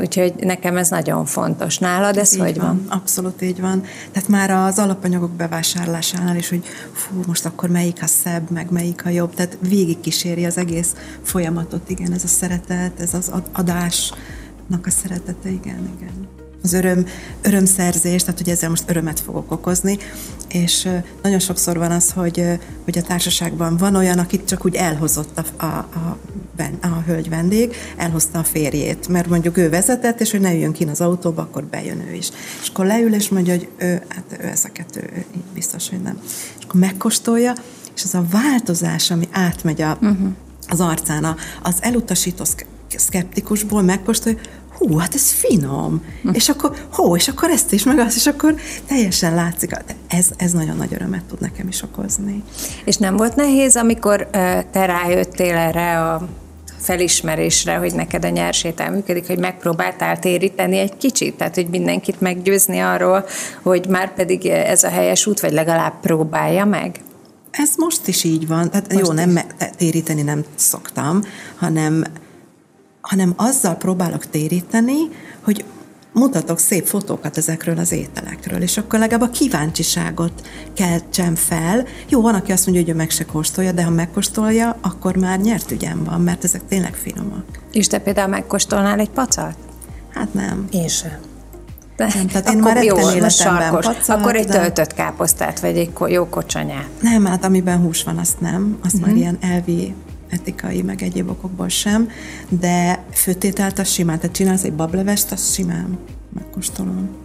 [0.00, 1.78] Úgyhogy nekem ez nagyon fontos.
[1.78, 2.66] Nálad ez így hogy van?
[2.66, 2.98] van?
[2.98, 3.82] Abszolút így van.
[4.12, 9.06] Tehát már az alapanyagok bevásárlásánál is, hogy fú, most akkor melyik a szebb, meg melyik
[9.06, 9.34] a jobb.
[9.34, 15.48] Tehát végig kíséri az egész folyamatot, igen, ez a szeretet, ez az adásnak a szeretete,
[15.48, 17.06] igen, igen az öröm,
[17.42, 19.98] örömszerzés, tehát hogy ezzel most örömet fogok okozni,
[20.48, 20.88] és
[21.22, 22.44] nagyon sokszor van az, hogy,
[22.84, 26.18] hogy a társaságban van olyan, akit csak úgy elhozott a, a, a,
[26.80, 30.84] a hölgy vendég, elhozta a férjét, mert mondjuk ő vezetett, és hogy ne jöjjön ki
[30.84, 32.28] az autóba, akkor bejön ő is.
[32.62, 35.24] És akkor leül, és mondja, hogy ő, hát ő ezeket, ő, ő
[35.54, 36.18] biztos, hogy nem.
[36.58, 37.54] És akkor megkóstolja,
[37.94, 40.28] és az a változás, ami átmegy a, uh-huh.
[40.68, 42.44] az arcán, az elutasító
[42.96, 44.38] szkeptikusból megkóstolja,
[44.78, 46.30] hú, hát ez finom, hm.
[46.32, 48.54] és akkor, hó, és akkor ezt is, meg azt, és akkor
[48.86, 49.70] teljesen látszik,
[50.08, 52.42] ez, ez nagyon nagy örömet tud nekem is okozni.
[52.84, 54.28] És nem volt nehéz, amikor
[54.70, 56.28] te rájöttél erre a
[56.78, 62.78] felismerésre, hogy neked a nyersétel működik, hogy megpróbáltál téríteni egy kicsit, tehát hogy mindenkit meggyőzni
[62.78, 63.24] arról,
[63.62, 67.00] hogy már pedig ez a helyes út, vagy legalább próbálja meg?
[67.50, 68.70] Ez most is így van.
[68.70, 69.18] Tehát most jó, is.
[69.24, 69.38] nem
[69.76, 71.22] téríteni nem szoktam,
[71.56, 72.04] hanem
[73.06, 74.96] hanem azzal próbálok téríteni,
[75.44, 75.64] hogy
[76.12, 81.84] mutatok szép fotókat ezekről az ételekről, és akkor legalább a kíváncsiságot keltsem fel.
[82.08, 85.40] Jó, van, aki azt mondja, hogy ő meg se kóstolja, de ha megkóstolja, akkor már
[85.40, 87.44] nyert ügyem van, mert ezek tényleg finomak.
[87.72, 89.56] És te például megkóstolnál egy pacalt?
[90.08, 90.66] Hát nem.
[90.70, 91.18] Én sem.
[91.96, 96.28] De, nem, tehát én már jó, életemben pacalt, Akkor egy töltött káposztát, vagy egy jó
[96.28, 96.88] kocsanyát.
[97.00, 98.78] Nem, hát amiben hús van, azt nem.
[98.84, 99.08] Azt uh-huh.
[99.08, 99.94] már ilyen elvi
[100.40, 102.08] etikai, meg egyéb okokból sem,
[102.48, 105.98] de főtételt az simán, tehát csinálsz egy bablevest, az simán
[106.34, 107.24] megkóstolom.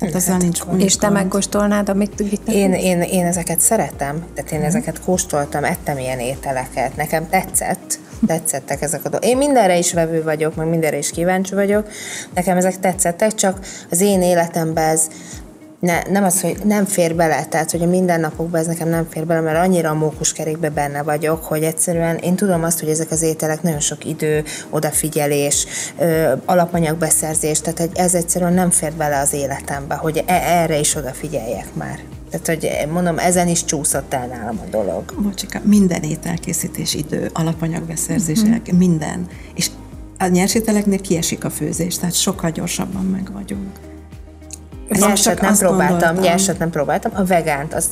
[0.00, 4.68] Tehát azzal nincs És te megkóstolnád, amit én, én, én ezeket szeretem, tehát én hmm.
[4.68, 9.28] ezeket kóstoltam, ettem ilyen ételeket, nekem tetszett, tetszettek ezek a dolgok.
[9.28, 11.88] Én mindenre is vevő vagyok, meg mindenre is kíváncsi vagyok,
[12.34, 13.58] nekem ezek tetszettek, csak
[13.90, 15.08] az én életemben ez
[15.80, 19.26] ne, nem az, hogy nem fér bele, tehát hogy a mindennapokban ez nekem nem fér
[19.26, 23.22] bele, mert annyira a mókuskerékbe benne vagyok, hogy egyszerűen én tudom azt, hogy ezek az
[23.22, 25.66] ételek nagyon sok idő, odafigyelés,
[25.98, 31.74] ö, alapanyagbeszerzés, tehát ez egyszerűen nem fér bele az életembe, hogy e- erre is odafigyeljek
[31.74, 31.98] már.
[32.30, 35.22] Tehát, hogy mondom, ezen is csúszott el nálam a dolog.
[35.22, 38.78] Bocsika, minden ételkészítés idő, alapanyagbeszerzés, uh-huh.
[38.78, 39.26] minden.
[39.54, 39.70] És
[40.18, 43.89] a nyersételeknél kiesik a főzés, tehát sokkal gyorsabban meg vagyunk.
[44.98, 46.24] Nyerset nem próbáltam, gondoltam.
[46.24, 47.90] nyerset nem próbáltam, a vegánt, az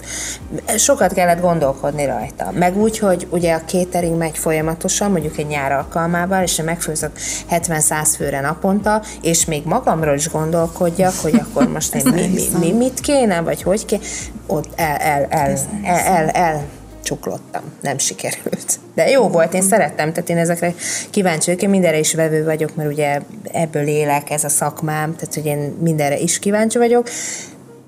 [0.76, 2.50] sokat kellett gondolkodni rajta.
[2.54, 7.10] Meg úgy, hogy ugye a catering megy folyamatosan, mondjuk egy nyár alkalmával, és megfőzök
[7.50, 12.72] 70-100 főre naponta, és még magamról is gondolkodjak, hogy akkor most én mi, mi, mi,
[12.72, 14.02] mit kéne, vagy hogy kéne,
[14.46, 16.64] ott el, el, el, el, el, el
[17.08, 18.78] csuklottam, nem sikerült.
[18.94, 20.74] De jó volt, én szerettem, tehát én ezekre
[21.10, 23.20] kíváncsi vagyok, én mindenre is vevő vagyok, mert ugye
[23.52, 27.08] ebből élek, ez a szakmám, tehát hogy én mindenre is kíváncsi vagyok,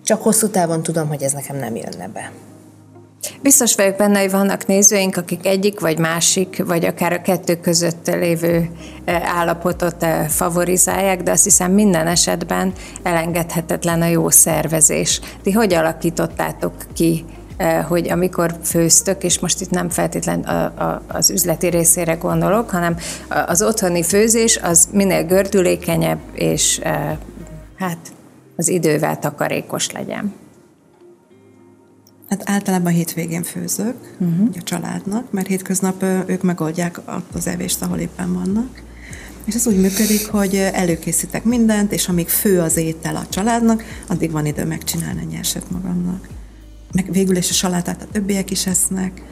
[0.04, 2.32] csak hosszú távon tudom, hogy ez nekem nem jönne be.
[3.42, 8.06] Biztos vagyok benne, hogy vannak nézőink, akik egyik vagy másik, vagy akár a kettő között
[8.06, 8.70] lévő
[9.06, 15.20] állapotot favorizálják, de azt hiszem minden esetben elengedhetetlen a jó szervezés.
[15.42, 17.24] Ti hogy alakítottátok ki
[17.88, 22.96] hogy amikor főztök, és most itt nem feltétlen a, a, az üzleti részére gondolok, hanem
[23.46, 26.80] az otthoni főzés az minél gördülékenyebb, és
[27.78, 27.98] hát
[28.56, 30.32] az idővel takarékos legyen.
[32.28, 34.48] Hát általában hétvégén főzök uh-huh.
[34.58, 37.00] a családnak, mert hétköznap ők megoldják
[37.34, 38.82] az evést, ahol éppen vannak.
[39.44, 44.30] És ez úgy működik, hogy előkészítek mindent, és amíg fő az étel a családnak, addig
[44.30, 46.28] van idő megcsinálni a nyerset magamnak.
[46.92, 49.22] Meg végül is a salátát a többiek is esznek.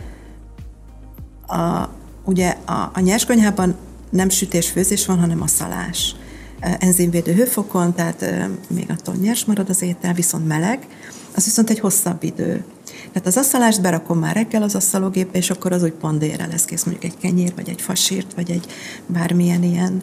[1.46, 1.88] A,
[2.24, 3.76] ugye a, a nyerskonyhában
[4.10, 6.14] nem sütés-főzés van, hanem a szalás.
[6.60, 10.86] Enzimvédő hőfokon, tehát még attól nyers marad az étel, viszont meleg,
[11.34, 12.64] az viszont egy hosszabb idő.
[13.12, 16.64] Tehát az asszalást berakom már reggel az asszalógépbe, és akkor az úgy pont délre lesz
[16.64, 18.66] kész, mondjuk egy kenyér, vagy egy fasírt, vagy egy
[19.06, 20.02] bármilyen ilyen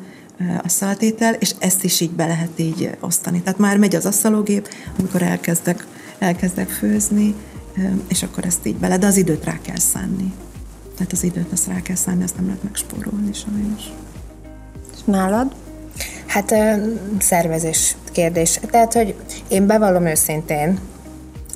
[0.63, 3.41] asszaltétel, és ezt is így be lehet így osztani.
[3.41, 5.87] Tehát már megy az asszalógép, amikor elkezdek,
[6.19, 7.36] elkezdek főzni,
[8.08, 10.34] és akkor ezt így bele, de az időt rá kell szánni.
[10.95, 13.84] Tehát az időt azt rá kell szánni, azt nem lehet megspórolni sajnos.
[14.93, 15.56] És nálad?
[16.25, 16.56] Hát
[17.19, 18.60] szervezés kérdés.
[18.71, 19.15] Tehát, hogy
[19.47, 20.80] én bevallom őszintén,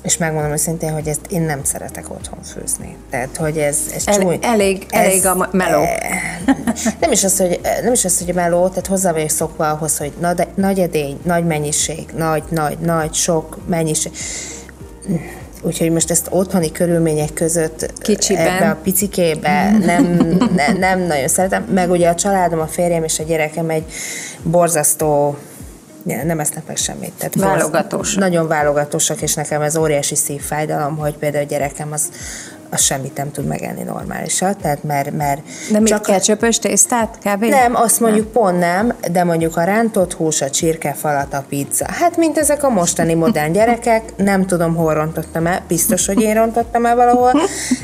[0.02, 2.96] és megmondom őszintén, hogy ezt én nem szeretek otthon főzni.
[3.10, 4.38] Tehát, hogy ez, ez El, csúny.
[4.42, 5.84] Elég, ez, elég a meló.
[7.00, 9.98] Nem is, az, hogy, nem is az, hogy a meló, tehát hozzá vagyok szokva ahhoz,
[9.98, 14.12] hogy nagy, nagy edény, nagy mennyiség, nagy, nagy, nagy, sok mennyiség.
[15.62, 18.46] Úgyhogy most ezt otthoni körülmények között Kicsiben.
[18.46, 20.04] ebbe a picikébe nem,
[20.56, 21.62] ne, nem nagyon szeretem.
[21.62, 23.84] Meg ugye a családom, a férjem és a gyerekem egy
[24.42, 25.36] borzasztó
[26.04, 27.12] nem esznek meg semmit.
[27.18, 28.18] Tehát válogatósak.
[28.18, 32.08] Nagyon válogatósak, és nekem ez óriási szívfájdalom, hogy például a gyerekem az
[32.70, 35.16] az semmit nem tud megenni normálisat, tehát mert...
[35.16, 37.44] mert de csak kell csöpös tésztát kb?
[37.44, 38.32] Nem, azt mondjuk nem.
[38.32, 41.86] pont nem, de mondjuk a rántott hús, a csirkefalat, a pizza.
[41.88, 46.34] Hát, mint ezek a mostani modern gyerekek, nem tudom, hol rontottam el, biztos, hogy én
[46.34, 47.32] rontottam el valahol,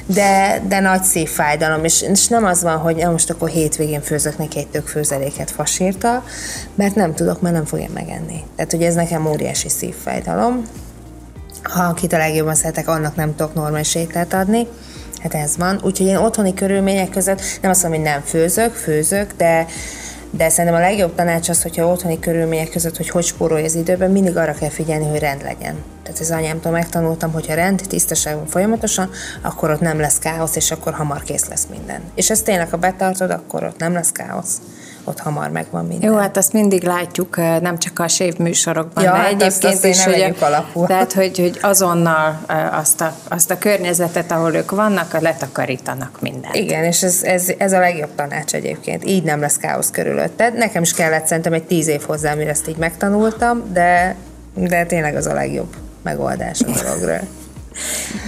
[0.07, 4.59] de, de nagy szívfájdalom, és, és nem az van, hogy most akkor hétvégén főzök neki
[4.59, 6.25] egy tök főzeléket fasírta,
[6.75, 8.44] mert nem tudok, mert nem fogja megenni.
[8.57, 10.62] Tehát, hogy ez nekem óriási szívfájdalom
[11.70, 14.66] ha akit a legjobban szeretek, annak nem tudok normális ételt adni.
[15.22, 15.81] Hát ez van.
[15.83, 19.66] Úgyhogy én otthoni körülmények között nem azt mondom, hogy nem főzök, főzök, de
[20.31, 24.11] de szerintem a legjobb tanács az, hogyha otthoni körülmények között, hogy hogy spórolj az időben,
[24.11, 25.74] mindig arra kell figyelni, hogy rend legyen.
[26.02, 29.11] Tehát ez anyámtól megtanultam, hogy ha rend, tisztaság van folyamatosan,
[29.42, 32.00] akkor ott nem lesz káosz, és akkor hamar kész lesz minden.
[32.14, 34.61] És ezt tényleg, ha betartod, akkor ott nem lesz káosz
[35.09, 36.11] ott hamar megvan minden.
[36.11, 39.85] Jó, hát azt mindig látjuk, nem csak a sév műsorokban, ja, de hát egyébként azt,
[39.85, 40.87] is, hogy, alapul.
[40.87, 42.40] tehát, hogy, hogy azonnal
[42.73, 46.55] azt a, azt a környezetet, ahol ők vannak, letakarítanak mindent.
[46.55, 49.05] Igen, és ez, ez, ez a legjobb tanács egyébként.
[49.05, 50.55] Így nem lesz káosz körülötted.
[50.55, 54.16] Nekem is kellett szerintem egy tíz év hozzá, mire ezt így megtanultam, de,
[54.55, 57.21] de tényleg az a legjobb megoldás a dologról.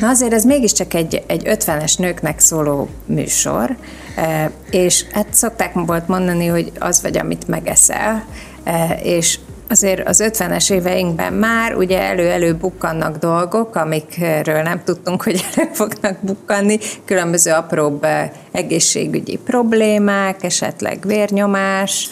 [0.01, 3.77] Na azért ez mégiscsak egy, egy 50-es nőknek szóló műsor,
[4.17, 8.25] e, és hát szokták volt mondani, hogy az vagy, amit megeszel,
[8.65, 15.45] e, és azért az 50-es éveinkben már ugye elő-elő bukkannak dolgok, amikről nem tudtunk, hogy
[15.57, 22.09] elő fognak bukkanni, különböző apróbb e, egészségügyi problémák, esetleg vérnyomás,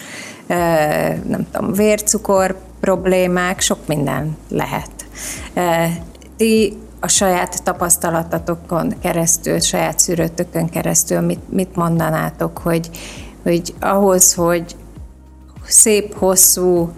[1.29, 4.90] nem tudom, vércukor problémák, sok minden lehet.
[6.37, 12.90] Ti a saját tapasztalatotokon keresztül, saját szűrőtökön keresztül mit, mit mondanátok, hogy,
[13.42, 14.76] hogy ahhoz, hogy
[15.66, 16.90] szép, hosszú,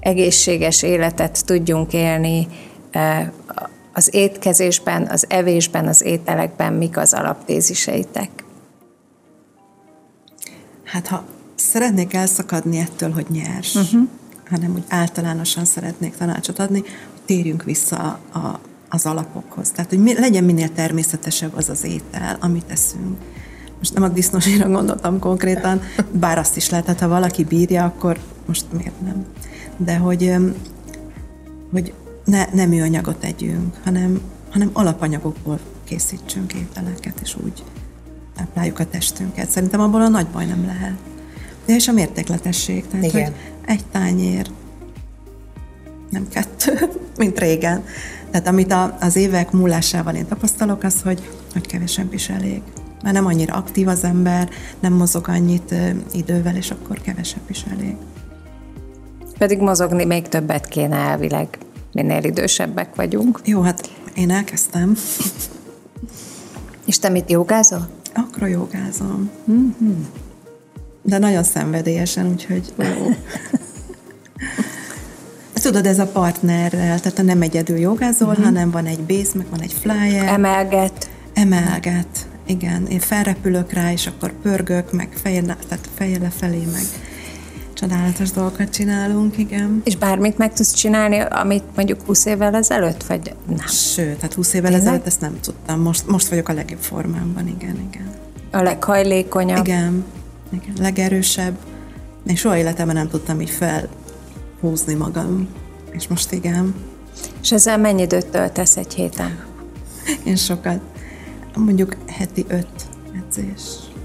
[0.00, 2.48] egészséges életet tudjunk élni,
[2.90, 3.32] e,
[3.92, 8.44] az étkezésben, az evésben, az ételekben mik az alaptéziseitek?
[10.84, 14.08] Hát ha szeretnék elszakadni ettől, hogy nyers, uh-huh.
[14.50, 16.90] hanem úgy általánosan szeretnék tanácsot adni, hogy
[17.24, 19.70] térjünk vissza a az alapokhoz.
[19.70, 23.16] Tehát, hogy mi, legyen minél természetesebb az az étel, amit eszünk.
[23.78, 25.80] Most nem a disznósira gondoltam konkrétan,
[26.12, 29.24] bár azt is lehet, hát ha valaki bírja, akkor most miért nem.
[29.76, 30.34] De hogy,
[31.72, 31.92] hogy
[32.24, 34.20] ne, nem műanyagot együnk, hanem,
[34.50, 37.64] hanem alapanyagokból készítsünk ételeket, és úgy
[38.36, 39.50] tápláljuk a testünket.
[39.50, 40.96] Szerintem abból a nagy baj nem lehet.
[41.66, 42.86] De és a mértékletesség.
[42.86, 43.24] Tehát, Igen.
[43.24, 43.34] hogy
[43.66, 44.50] egy tányér,
[46.10, 46.78] nem kettő,
[47.18, 47.84] mint régen.
[48.30, 52.62] Tehát amit a, az évek múlásával én tapasztalok, az, hogy, hogy kevesebb is elég.
[53.02, 54.48] Mert nem annyira aktív az ember,
[54.80, 55.74] nem mozog annyit
[56.12, 57.96] idővel, és akkor kevesebb is elég.
[59.38, 61.58] Pedig mozogni még többet kéne elvileg,
[61.92, 63.40] minél idősebbek vagyunk.
[63.44, 64.96] Jó, hát én elkezdtem.
[66.86, 67.88] És te mit jogázol?
[68.14, 69.30] Akrojogázom.
[69.50, 70.04] Mm-hmm.
[71.02, 72.82] De nagyon szenvedélyesen, úgyhogy ó.
[75.66, 78.42] Tudod, ez a partnerrel, tehát nem egyedül jogázol, mm-hmm.
[78.42, 80.26] hanem van egy base, meg van egy flyer.
[80.26, 81.10] Emelget.
[81.34, 82.86] Emelget, igen.
[82.86, 86.82] Én felrepülök rá, és akkor pörgök, meg fejjel, tehát fejjel lefelé, meg
[87.72, 89.80] csodálatos dolgokat csinálunk, igen.
[89.84, 93.66] És bármit meg tudsz csinálni, amit mondjuk 20 évvel ezelőtt, vagy nem?
[93.66, 94.86] Sőt, hát 20 évvel Tényleg?
[94.86, 95.80] ezelőtt ezt nem tudtam.
[95.80, 98.10] Most, most vagyok a legjobb formámban, igen, igen.
[98.50, 99.66] A leghajlékonyabb?
[99.66, 100.04] Igen,
[100.52, 101.56] igen, legerősebb.
[102.26, 103.50] Én soha életemben nem tudtam így
[104.66, 105.48] felhúzni magam,
[105.90, 106.74] és most igen.
[107.42, 109.44] És ezzel mennyi időt töltesz egy héten?
[110.24, 110.80] Én sokat.
[111.56, 113.60] Mondjuk heti öt edzés.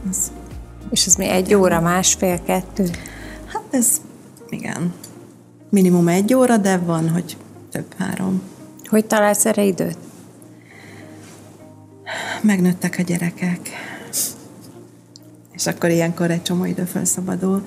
[0.10, 0.32] Az
[0.89, 2.89] és ez mi egy óra, másfél, kettő?
[3.45, 4.02] Hát ez,
[4.50, 4.93] igen,
[5.69, 7.38] minimum egy óra, de van, hogy
[7.71, 8.41] több három.
[8.84, 9.97] Hogy találsz erre időt?
[12.41, 13.69] Megnőttek a gyerekek.
[15.52, 17.63] És akkor ilyenkor egy csomó idő felszabadul.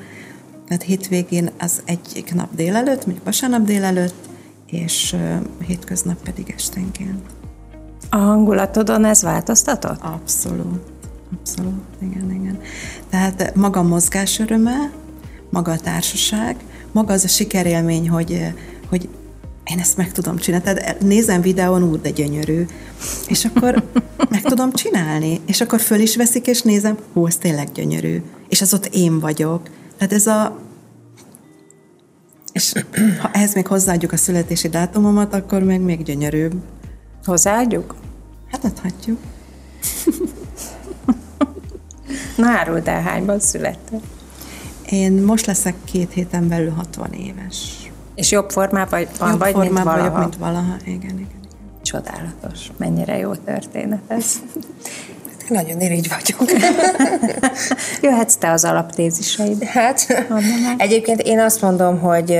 [0.69, 4.29] Tehát hétvégén az egyik nap délelőtt, mondjuk vasárnap délelőtt,
[4.67, 5.17] és
[5.67, 7.23] hétköznap pedig esténként.
[8.11, 10.01] A hangulatodon ez változtatott?
[10.03, 10.81] Abszolút.
[11.39, 12.59] Abszolút, igen, igen.
[13.11, 14.91] Tehát maga a mozgás öröme,
[15.51, 16.57] maga a társaság,
[16.93, 18.53] maga az a sikerélmény, hogy,
[18.89, 19.09] hogy
[19.65, 20.65] én ezt meg tudom csinálni.
[20.65, 22.67] Tehát nézem videón, úr, de gyönyörű.
[23.29, 23.83] És akkor
[24.31, 25.41] meg tudom csinálni.
[25.47, 28.23] És akkor föl is veszik, és nézem, hú, ez tényleg gyönyörű.
[28.49, 29.69] És az ott én vagyok.
[29.97, 30.59] Tehát ez a...
[32.53, 32.73] És
[33.21, 36.55] ha ehhez még hozzáadjuk a születési dátumomat, akkor meg még gyönyörűbb.
[37.25, 37.95] Hozzáadjuk?
[38.51, 39.19] Hát adhatjuk.
[42.37, 44.01] Na, áruld el, hányban születtél?
[44.91, 47.91] Én most leszek két héten belül 60 éves.
[48.15, 50.11] És jobb formában van, jobb vagy, formában mint valaha?
[50.11, 50.77] vagyok, mint valaha.
[50.85, 51.41] Igen, igen, igen.
[51.83, 52.71] Csodálatos.
[52.77, 54.43] Mennyire jó történet ez.
[55.49, 56.61] Nagyon irigy vagyok.
[58.03, 59.65] Jöhetsz te az alaptéziseid.
[59.65, 60.25] Hát,
[60.77, 62.39] egyébként én azt mondom, hogy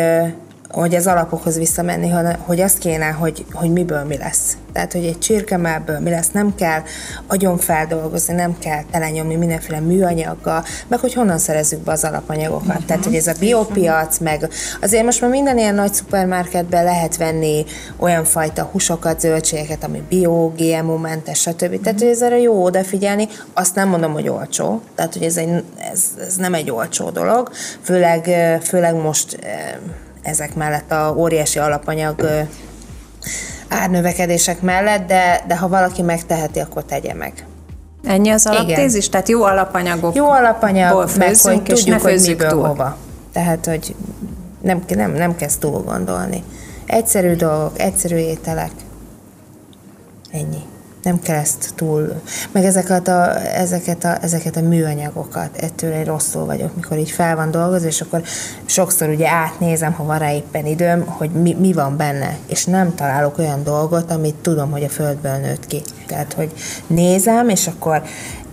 [0.75, 4.57] hogy az alapokhoz visszamenni, hogy azt kéne, hogy, hogy miből mi lesz.
[4.73, 6.83] Tehát, hogy egy csirkemelből mi lesz, nem kell
[7.27, 12.67] agyon feldolgozni, nem kell telenyomni mindenféle műanyaggal, meg hogy honnan szerezzük be az alapanyagokat.
[12.67, 12.85] Uh-huh.
[12.85, 14.49] Tehát, hogy ez a biopiac, meg
[14.81, 17.65] azért most már minden ilyen nagy szupermarketben lehet venni
[17.97, 21.63] olyan fajta húsokat, zöldségeket, ami bio, GMO-mentes, stb.
[21.63, 21.81] Uh-huh.
[21.81, 24.81] Tehát, hogy ezzel jó odafigyelni, azt nem mondom, hogy olcsó.
[24.95, 27.51] Tehát, hogy ez, egy, ez, ez nem egy olcsó dolog,
[27.83, 28.31] főleg,
[28.63, 29.39] főleg most
[30.25, 32.29] ezek mellett a óriási alapanyag
[33.69, 37.47] árnövekedések mellett, de, de ha valaki megteheti, akkor tegye meg.
[38.05, 38.99] Ennyi az alaptézis?
[38.99, 39.11] Igen.
[39.11, 40.15] Tehát jó alapanyagok.
[40.15, 42.67] Jó alapanyag, meg hogy tudjuk, hogy miből túl.
[42.67, 42.97] hova.
[43.33, 43.95] Tehát, hogy
[44.61, 46.43] nem, nem, nem kezd túl gondolni.
[46.87, 48.71] Egyszerű dolgok, egyszerű ételek.
[50.33, 50.63] Ennyi
[51.05, 52.21] nem kell ezt túl,
[52.53, 57.37] meg ezeket a, ezeket a, ezeket a műanyagokat, ettől én rosszul vagyok, mikor így fel
[57.37, 58.23] van dolgozva, és akkor
[58.65, 62.95] sokszor ugye átnézem, ha van rá éppen időm, hogy mi, mi van benne, és nem
[62.95, 65.83] találok olyan dolgot, amit tudom, hogy a földből nőtt ki.
[66.07, 66.53] Tehát, hogy
[66.87, 68.03] nézem, és akkor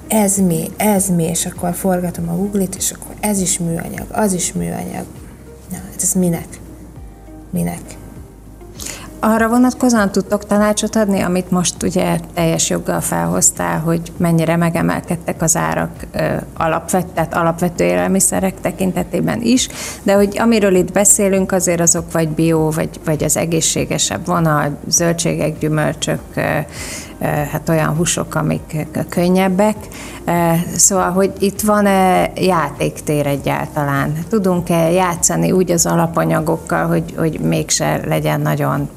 [0.08, 4.34] ez mi, ez mi, és akkor forgatom a Google-it, és akkor ez is műanyag, az
[4.34, 5.06] is műanyag.
[5.70, 6.48] Na, hát ez minek?
[7.50, 8.00] Minek?
[9.24, 15.56] Arra vonatkozóan tudtok tanácsot adni, amit most ugye teljes joggal felhoztál, hogy mennyire megemelkedtek az
[15.56, 15.92] árak
[16.58, 19.68] alapvet, tehát alapvető élelmiszerek tekintetében is,
[20.04, 25.58] de hogy amiről itt beszélünk, azért azok vagy bio, vagy, vagy az egészségesebb vonal, zöldségek,
[25.60, 26.22] gyümölcsök,
[27.22, 29.76] hát olyan húsok, amik könnyebbek.
[30.76, 34.14] Szóval, hogy itt van-e játéktér egyáltalán?
[34.30, 38.90] Tudunk-e játszani úgy az alapanyagokkal, hogy, hogy mégse legyen nagyon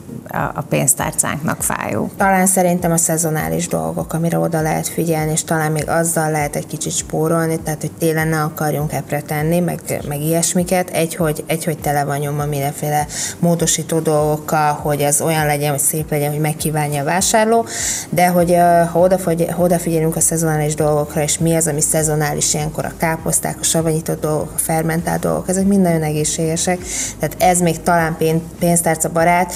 [0.55, 2.11] a pénztárcánknak fájó.
[2.17, 6.67] Talán szerintem a szezonális dolgok, amire oda lehet figyelni, és talán még azzal lehet egy
[6.67, 10.91] kicsit spórolni, tehát hogy télen ne akarjunk epre tenni, meg, meg ilyesmiket.
[10.91, 13.07] Egy hogy, egy, hogy tele van nyomva mindenféle
[13.39, 17.67] módosító dolgokkal, hogy ez olyan legyen, hogy szép legyen, hogy megkívánja a vásárló,
[18.15, 18.57] de hogy
[18.93, 23.65] ha, odafigy, odafigyelünk a szezonális dolgokra, és mi az, ami szezonális, ilyenkor a káposzták, a
[23.65, 26.79] savanyított dolgok, a fermentált dolgok, ezek mind nagyon egészségesek,
[27.19, 28.17] tehát ez még talán
[28.59, 29.53] pénztárca barát,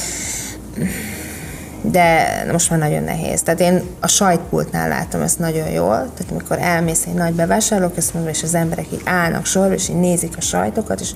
[1.83, 3.43] de most már nagyon nehéz.
[3.43, 8.43] Tehát én a sajtpultnál látom ezt nagyon jól, tehát amikor elmész egy nagy bevásárlóközpontba, és
[8.43, 11.11] az emberek így állnak sorba, és így nézik a sajtokat, és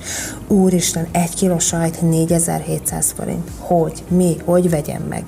[0.47, 3.49] úristen, egy kiló sajt 4700 forint.
[3.59, 4.03] Hogy?
[4.07, 4.37] Mi?
[4.45, 5.23] Hogy vegyem meg?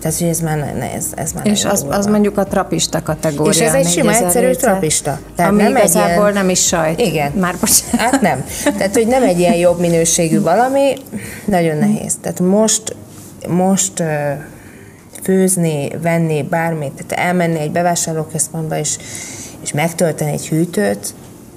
[0.00, 3.52] Tehát, hogy ez már, ez, ez már És az, az mondjuk a trapista kategória.
[3.52, 5.18] És ez egy sima, egyszerű trapista.
[5.36, 6.32] Tehát ami nem igazából egy ilyen...
[6.32, 7.00] nem is sajt.
[7.00, 7.32] Igen.
[7.32, 8.10] Már bocsánat.
[8.10, 8.44] Hát nem.
[8.64, 10.94] Tehát, hogy nem egy ilyen jobb minőségű valami,
[11.44, 12.16] nagyon nehéz.
[12.20, 12.96] Tehát most
[13.48, 14.02] most
[15.22, 18.98] főzni, venni bármit, tehát elmenni egy bevásárlóközpontba és,
[19.62, 21.14] és megtölteni egy hűtőt,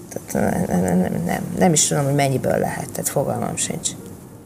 [0.10, 3.90] tehát nem, nem, nem, nem is tudom, hogy mennyiből lehet, tehát fogalmam sincs.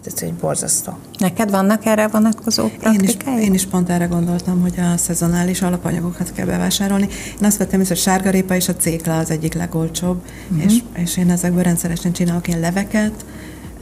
[0.04, 0.98] Tehát, hogy borzasztó.
[1.18, 3.02] Neked vannak erre vonatkozó praktikáid?
[3.02, 7.08] Én is, én is pont erre gondoltam, hogy a szezonális alapanyagokat kell bevásárolni.
[7.42, 10.66] Én azt vettem észre, hogy sárgarépa és a cékla az egyik legolcsóbb, uh-huh.
[10.66, 13.26] és, és én ezekből rendszeresen csinálok ilyen leveket,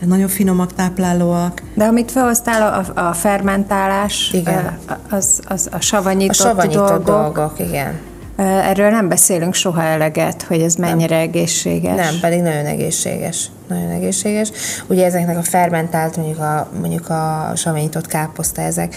[0.05, 1.61] nagyon finomak, táplálóak.
[1.73, 4.77] De amit felhoztál, a, a fermentálás, igen.
[5.09, 7.05] Az, az a savanyított, a savanyított dolgok.
[7.05, 7.59] dolgok.
[7.59, 7.99] igen.
[8.37, 11.27] Erről nem beszélünk soha eleget, hogy ez mennyire nem.
[11.27, 11.95] egészséges.
[11.95, 13.49] Nem, pedig nagyon egészséges.
[13.67, 14.51] Nagyon egészséges.
[14.87, 18.95] Ugye ezeknek a fermentált, mondjuk a, mondjuk a savanyított káposzta, ezek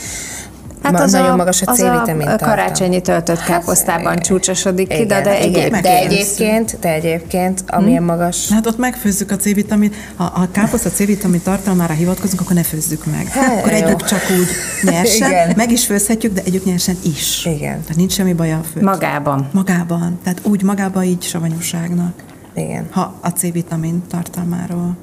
[0.82, 5.06] Hát Ma, az nagyon a, magas a C-vitamin a karácsonyi töltött káposztában hát, csúcsosodik ki,
[5.06, 8.06] de, de, egyébként, de egyébként, de egyébként, amilyen hmm.
[8.06, 8.48] magas...
[8.48, 13.26] Hát ott megfőzzük a C-vitamin, ha a káposzta C-vitamin tartalmára hivatkozunk, akkor ne főzzük meg.
[13.26, 14.48] Hát, akkor együk csak úgy
[14.90, 15.52] nyersen, Igen.
[15.56, 17.44] meg is főzhetjük, de együk nyersen is.
[17.44, 17.80] Igen.
[17.80, 18.82] Tehát nincs semmi baj a főt.
[18.82, 19.48] Magában.
[19.52, 20.18] Magában.
[20.22, 22.12] Tehát úgy magában így savanyúságnak.
[22.54, 22.86] Igen.
[22.90, 24.96] Ha a C-vitamin tartalmáról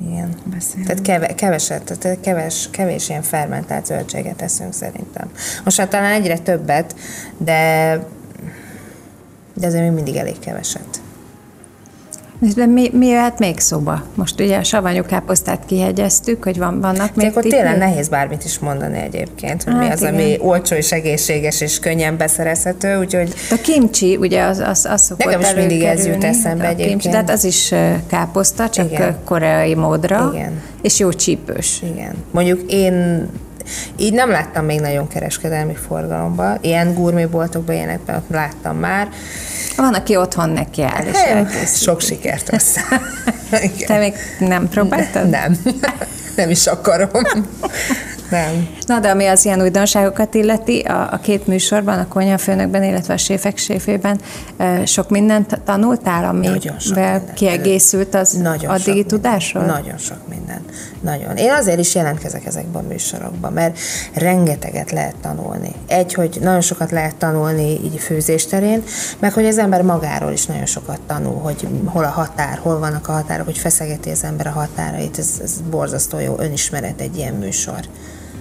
[0.00, 0.34] igen.
[0.44, 0.86] Beszélünk.
[0.86, 5.30] Tehát keve, keveset, tehát keves, kevés ilyen fermentált zöldséget eszünk szerintem.
[5.64, 6.94] Most hát talán egyre többet,
[7.38, 7.92] de,
[9.54, 11.00] de azért még mindig elég keveset.
[12.40, 14.02] De mi, mi jöhet még szóba?
[14.14, 18.58] Most ugye a savanyú káposztát kihegyeztük, hogy van, vannak még akkor tényleg nehéz bármit is
[18.58, 20.14] mondani egyébként, hogy hát mi az, igen.
[20.14, 23.34] ami olcsó és egészséges és könnyen beszerezhető, úgyhogy...
[23.50, 26.88] A kimcsi, ugye az, az, az szokott Nekem is mindig ez jut eszembe egyébként.
[26.88, 27.72] Kimcsi, de hát az is
[28.06, 29.16] káposzta, csak igen.
[29.24, 30.62] koreai módra, igen.
[30.82, 31.82] és jó csípős.
[31.92, 32.14] Igen.
[32.30, 33.26] Mondjuk én
[33.96, 36.56] így nem láttam még nagyon kereskedelmi forgalomba.
[36.60, 39.08] Ilyen gurméboltokban ilyenekben láttam már.
[39.76, 42.82] Van, aki otthon neki áll, és hát, Sok sikert hozzá.
[43.86, 45.28] Te még nem próbáltad?
[45.28, 45.56] Nem.
[46.36, 47.22] Nem is akarom.
[48.30, 48.68] Nem.
[48.86, 53.16] Na, de ami az ilyen újdonságokat illeti, a, a két műsorban, a konyhafőnökben, illetve a
[53.16, 54.20] séfek séfében
[54.84, 59.64] sok mindent tanultál, amivel kiegészült az nagyon addigi tudásról?
[59.64, 60.64] Nagyon sok minden.
[61.00, 61.36] Nagyon.
[61.36, 63.78] Én azért is jelentkezek ezekben a műsorokban, mert
[64.14, 65.72] rengeteget lehet tanulni.
[65.86, 68.82] Egy, hogy nagyon sokat lehet tanulni így főzésterén,
[69.18, 73.08] meg hogy az ember magáról is nagyon sokat tanul, hogy hol a határ, hol vannak
[73.08, 75.18] a határok, hogy feszegeti az ember a határait.
[75.18, 77.80] Ez, ez borzasztó jó önismeret egy ilyen műsor.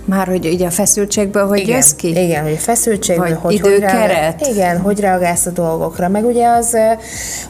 [0.09, 2.07] Már hogy ugye a feszültségből, hogy igen, jössz ki?
[2.07, 4.39] Igen, hogy a feszültségből, Vagy hogy időkeret?
[4.39, 6.07] Hogy igen, hogy reagálsz a dolgokra.
[6.07, 6.77] Meg ugye az,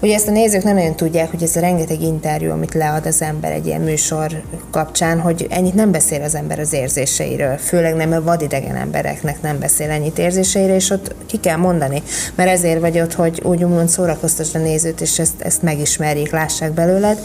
[0.02, 3.22] ugye ezt a nézők nem nagyon tudják, hogy ez a rengeteg interjú, amit lead az
[3.22, 4.42] ember egy ilyen műsor
[4.72, 9.60] kapcsán, hogy ennyit nem beszél az ember az érzéseiről, főleg nem a vadidegen embereknek nem
[9.60, 12.04] beszél ennyit érzéseiről, és ott ki kell mondani,
[12.36, 16.72] mert ezért vagy ott, hogy úgy úgymond szórakoztasd a nézőt, és ezt, ezt megismerjék, lássák
[16.72, 17.20] belőled.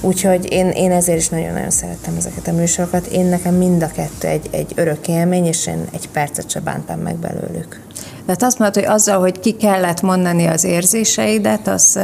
[0.00, 3.06] Úgyhogy én, én ezért is nagyon-nagyon szerettem ezeket a műsorokat.
[3.06, 7.00] Én nekem mind a kettő egy, egy örök élmény, és én egy percet se bántam
[7.00, 7.80] meg belőlük.
[8.26, 11.98] Tehát azt mondod, hogy azzal, hogy ki kellett mondani az érzéseidet, az,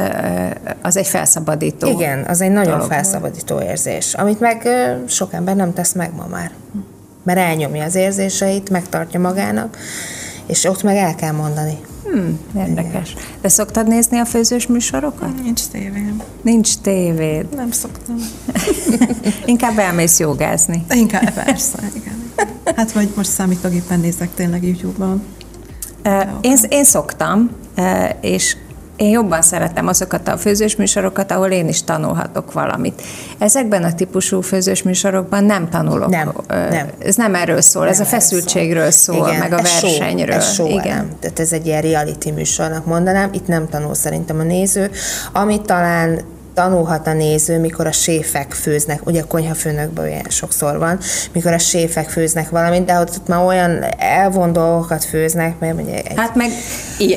[0.81, 1.87] az egy felszabadító.
[1.87, 2.91] Igen, az egy nagyon dolog.
[2.91, 4.67] felszabadító érzés, amit meg
[5.07, 6.51] sok ember nem tesz meg ma már.
[7.23, 9.77] Mert elnyomja az érzéseit, megtartja magának,
[10.45, 11.77] és ott meg el kell mondani.
[12.03, 13.11] Hmm, érdekes.
[13.11, 13.23] Igen.
[13.41, 15.41] De szoktad nézni a főzős műsorokat?
[15.43, 16.21] Nincs tévém.
[16.41, 17.55] Nincs tévéd?
[17.55, 18.15] Nem szoktam.
[19.45, 20.85] Inkább elmész jogázni.
[20.89, 22.24] Inkább, persze, igen.
[22.75, 25.23] Hát vagy most számítógépen nézek tényleg YouTube-ban.
[26.41, 27.49] Én, én szoktam,
[28.21, 28.55] és
[28.95, 33.01] én jobban szeretem azokat a főzős műsorokat, ahol én is tanulhatok valamit.
[33.37, 36.09] Ezekben a típusú főzős műsorokban nem tanulok.
[36.09, 36.87] Nem, nem.
[36.99, 40.25] Ez nem erről szól, nem ez a feszültségről szól, Igen, meg a versenyről.
[40.25, 40.97] Show, ez show, Igen.
[40.97, 41.09] Nem.
[41.19, 44.91] Tehát ez egy ilyen reality műsornak mondanám, itt nem tanul szerintem a néző.
[45.33, 46.19] Amit talán
[46.55, 50.99] tanulhat a néző, mikor a séfek főznek, ugye a konyhafőnökből ilyen sokszor van,
[51.31, 56.17] mikor a séfek főznek valamit, de ott már olyan elvon dolgokat főznek, mert ugye egy...
[56.17, 56.49] Hát meg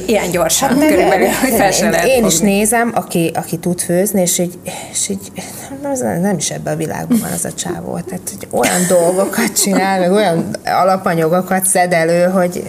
[0.07, 4.39] ilyen gyorsan hát körülbelül, hogy fel én, én is nézem, aki, aki tud főzni, és
[4.39, 4.59] így,
[4.91, 5.33] és így
[5.83, 7.99] nem, nem is ebben a világban van az a csávó.
[7.99, 12.63] Tehát, hogy olyan dolgokat csinál, meg olyan alapanyagokat szed elő, hogy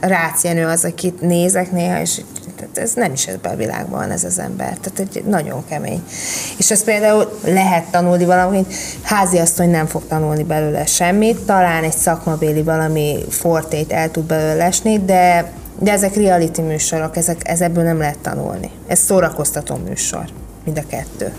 [0.00, 2.20] Rácz Jenő az, akit nézek néha, és
[2.62, 4.76] tehát ez nem is ebben a világban van ez az ember.
[4.76, 6.02] Tehát egy nagyon kemény.
[6.58, 12.62] És ezt például lehet tanulni valamit, háziasszony nem fog tanulni belőle semmit, talán egy szakmabéli
[12.62, 17.98] valami fortét el tud belőle lesni, de, de ezek reality műsorok, ezek, ez ebből nem
[17.98, 18.70] lehet tanulni.
[18.86, 20.24] Ez szórakoztató műsor,
[20.64, 21.32] mind a kettő.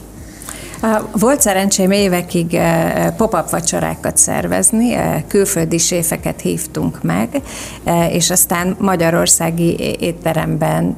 [1.12, 7.30] Volt szerencsém évekig eh, pop-up vacsorákat szervezni, eh, külföldi séfeket hívtunk meg,
[8.10, 10.96] és aztán magyarországi étteremben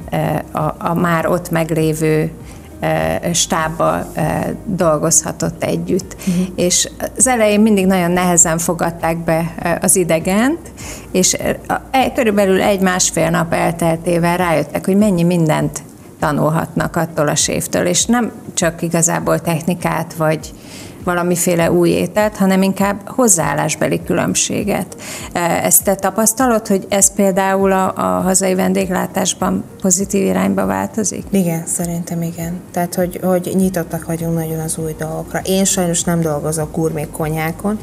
[0.52, 2.30] a, a már ott meglévő
[3.32, 4.12] stábbal
[4.64, 6.16] dolgozhatott együtt.
[6.18, 6.46] Uh-huh.
[6.56, 10.58] És az elején mindig nagyon nehezen fogadták be az idegent,
[11.12, 11.36] és
[11.90, 15.82] e, körülbelül egy-másfél nap elteltével rájöttek, hogy mennyi mindent
[16.18, 20.52] tanulhatnak attól a sévtől, és nem csak igazából technikát vagy
[21.06, 24.96] valamiféle új ételt, hanem inkább hozzáállásbeli különbséget.
[25.32, 31.24] E, ezt te tapasztalod, hogy ez például a, a hazai vendéglátásban pozitív irányba változik?
[31.30, 32.60] Igen, szerintem igen.
[32.72, 35.40] Tehát, hogy, hogy nyitottak vagyunk nagyon az új dolgokra.
[35.44, 37.78] Én sajnos nem dolgozok gurmé konyhákon,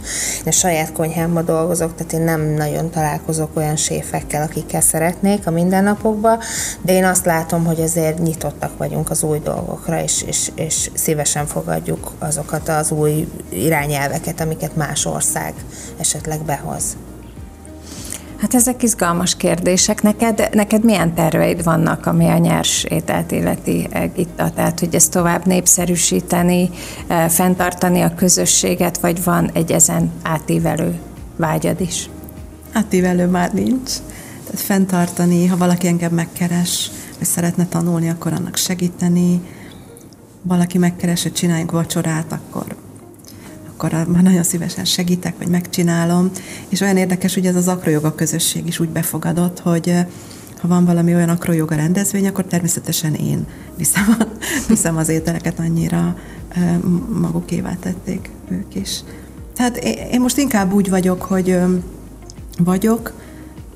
[0.45, 6.39] a saját konyhámban dolgozok, tehát én nem nagyon találkozok olyan séfekkel, akikkel szeretnék a mindennapokban,
[6.81, 11.45] de én azt látom, hogy azért nyitottak vagyunk az új dolgokra, és, és, és szívesen
[11.45, 15.53] fogadjuk azokat az új új irányelveket, amiket más ország
[15.99, 16.97] esetleg behoz.
[18.43, 20.01] Hát ezek izgalmas kérdések.
[20.01, 24.49] Neked, neked milyen terveid vannak, ami a nyers ételt illeti Gitta?
[24.49, 26.69] Tehát, hogy ezt tovább népszerűsíteni,
[27.07, 30.99] eh, fenntartani a közösséget, vagy van egy ezen átívelő
[31.35, 32.09] vágyad is?
[32.73, 33.91] Átívelő már nincs.
[34.45, 39.41] Tehát fenntartani, ha valaki engem megkeres, vagy szeretne tanulni, akkor annak segíteni.
[40.41, 42.72] Valaki megkeres, hogy csináljunk vacsorát, akkor
[43.83, 46.31] akkor már nagyon szívesen segítek, vagy megcsinálom.
[46.69, 49.93] És olyan érdekes, hogy ez az akrojoga közösség is úgy befogadott, hogy
[50.61, 53.45] ha van valami olyan akrojoga rendezvény, akkor természetesen én
[53.77, 54.23] viszem, a,
[54.67, 56.17] viszem az ételeket, annyira
[57.21, 58.99] magukévá tették ők is.
[59.55, 59.77] Tehát
[60.11, 61.59] én most inkább úgy vagyok, hogy
[62.57, 63.13] vagyok,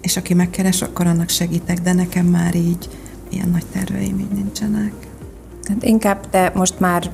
[0.01, 2.89] és aki megkeres, akkor annak segítek, de nekem már így
[3.29, 4.93] ilyen nagy terveim így nincsenek.
[5.63, 7.11] Tehát inkább te most már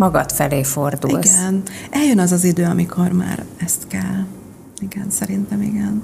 [0.00, 1.38] magad felé fordulsz.
[1.38, 1.62] Igen.
[1.90, 4.24] Eljön az az idő, amikor már ezt kell.
[4.78, 6.02] Igen, szerintem igen.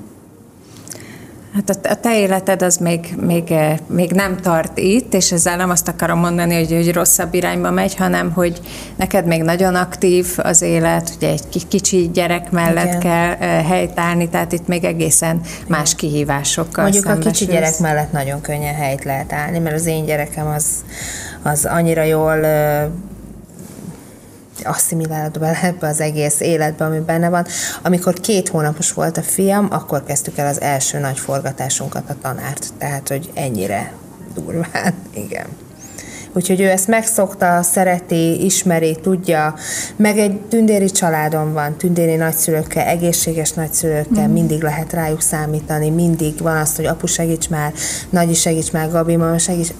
[1.55, 5.71] Hát a te életed az még, még, eh, még nem tart itt, és ezzel nem
[5.71, 8.61] azt akarom mondani, hogy, hogy rosszabb irányba megy, hanem hogy
[8.97, 13.01] neked még nagyon aktív az élet, ugye egy kicsi gyerek mellett Igen.
[13.01, 17.37] kell eh, helytállni, tehát itt még egészen más kihívásokkal Mondjuk szembesülsz.
[17.37, 20.67] a kicsi gyerek mellett nagyon könnyen helyt lehet állni, mert az én gyerekem az,
[21.43, 22.37] az annyira jól
[24.67, 27.47] asszimilálod bele ebbe az egész életbe, ami benne van.
[27.83, 32.69] Amikor két hónapos volt a fiam, akkor kezdtük el az első nagy forgatásunkat a tanárt.
[32.79, 33.93] Tehát, hogy ennyire
[34.35, 34.95] durván,
[35.25, 35.47] igen.
[36.37, 39.55] Úgyhogy ő ezt megszokta, szereti, ismeri, tudja,
[39.97, 44.33] meg egy tündéri családon van, tündéri nagyszülőkkel, egészséges nagyszülőkkel, mm.
[44.33, 47.73] mindig lehet rájuk számítani, mindig van az, hogy apu segíts már,
[48.11, 49.71] nagyi segíts már, Gabi, mama segíts,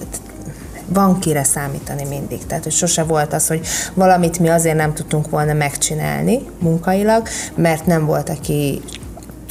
[0.87, 2.45] van kire számítani mindig.
[2.45, 7.85] Tehát, hogy sose volt az, hogy valamit mi azért nem tudtunk volna megcsinálni munkailag, mert
[7.85, 8.81] nem volt, aki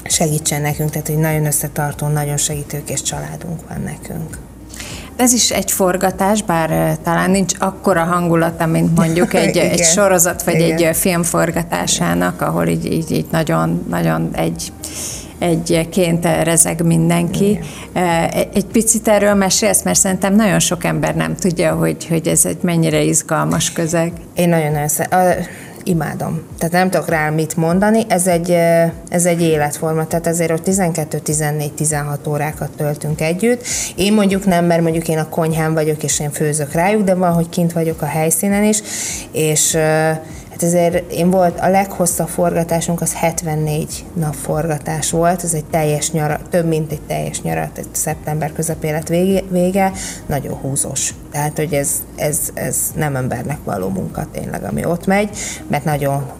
[0.04, 4.38] segítsen nekünk, tehát hogy nagyon összetartó, nagyon segítőkés családunk van nekünk.
[5.16, 10.60] Ez is egy forgatás, bár talán nincs akkora hangulata, mint mondjuk egy, egy sorozat vagy
[10.60, 10.88] Igen.
[10.88, 14.72] egy film forgatásának, ahol így, így, így nagyon, nagyon egy
[15.38, 17.50] egyként rezeg mindenki.
[17.50, 18.30] Igen.
[18.54, 22.58] Egy picit erről mesélsz, mert szerintem nagyon sok ember nem tudja, hogy, hogy ez egy
[22.60, 24.12] mennyire izgalmas közeg.
[24.34, 24.88] Én nagyon-nagyon
[25.86, 26.42] imádom.
[26.58, 28.50] Tehát nem tudok rá mit mondani, ez egy,
[29.08, 33.64] ez egy életforma, tehát ezért ott 12-14-16 órákat töltünk együtt.
[33.94, 37.32] Én mondjuk nem, mert mondjuk én a konyhán vagyok, és én főzök rájuk, de van,
[37.32, 38.82] hogy kint vagyok a helyszínen is,
[39.32, 39.76] és
[40.56, 46.10] Hát ezért én volt, a leghosszabb forgatásunk az 74 nap forgatás volt, ez egy teljes
[46.10, 48.52] nyara, több mint egy teljes nyara, egy szeptember
[49.08, 49.92] vége, vége,
[50.26, 51.14] nagyon húzós.
[51.30, 55.36] Tehát, hogy ez, ez, ez nem embernek való munka tényleg, ami ott megy,
[55.66, 56.30] mert nagyon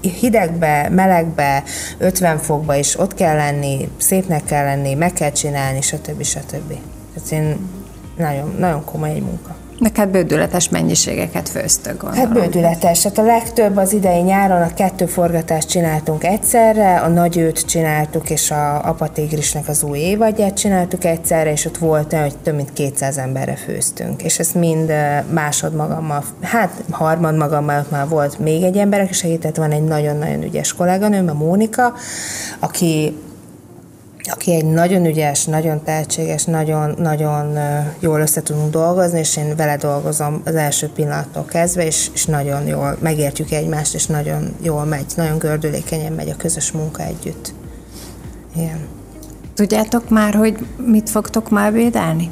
[0.00, 1.62] hidegbe, melegbe,
[1.98, 6.22] 50 fokba is ott kell lenni, szépnek kell lenni, meg kell csinálni, stb.
[6.22, 6.78] stb.
[7.14, 7.68] Tehát én
[8.16, 9.59] nagyon, nagyon komoly egy munka.
[9.80, 12.26] Neked bődületes mennyiségeket főztök, gondolom.
[12.26, 13.02] Hát bődületes.
[13.02, 18.50] Hát a legtöbb az idei nyáron a kettő forgatást csináltunk egyszerre, a nagyőt csináltuk, és
[18.50, 23.18] a apatigrisnek az új évadját csináltuk egyszerre, és ott volt olyan, hogy több mint 200
[23.18, 24.22] emberre főztünk.
[24.22, 24.92] És ezt mind
[25.32, 29.84] másod magammal, hát harmad magammal ott már volt még egy ember, aki segített, van egy
[29.84, 31.92] nagyon-nagyon ügyes kolléganőm, a Mónika,
[32.58, 33.16] aki
[34.30, 37.58] aki egy nagyon ügyes, nagyon tehetséges, nagyon, nagyon
[37.98, 42.66] jól össze tudunk dolgozni, és én vele dolgozom az első pillanattól kezdve, és, és nagyon
[42.66, 47.52] jól megértjük egymást, és nagyon jól megy, nagyon gördülékenyen megy a közös munka együtt.
[48.56, 48.78] Igen.
[49.54, 52.30] Tudjátok már, hogy mit fogtok már védelni?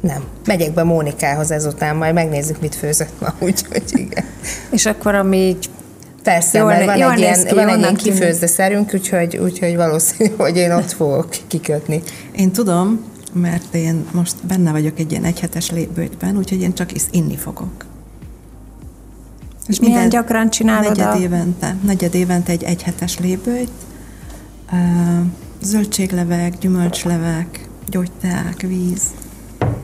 [0.00, 0.24] Nem.
[0.46, 4.24] Megyek be Mónikához ezután, majd megnézzük, mit főzött ma, úgyhogy igen.
[4.70, 5.70] És akkor, ami így
[6.28, 9.76] Persze, jól, mert van jól egy ilyen, ki, van egy ilyen kifőzde szerünk, úgyhogy, úgyhogy
[9.76, 12.02] valószínű, hogy én ott fogok kikötni.
[12.32, 17.02] Én tudom, mert én most benne vagyok egy ilyen egyhetes lépbőjtben, úgyhogy én csak is
[17.10, 17.84] inni fogok.
[19.66, 21.18] És milyen minden gyakran csinálod negyed a...
[21.18, 23.70] évente, negyed évente egy egyhetes lébőjt,
[25.62, 29.02] zöldséglevek, gyümölcslevek, gyógyteák, víz.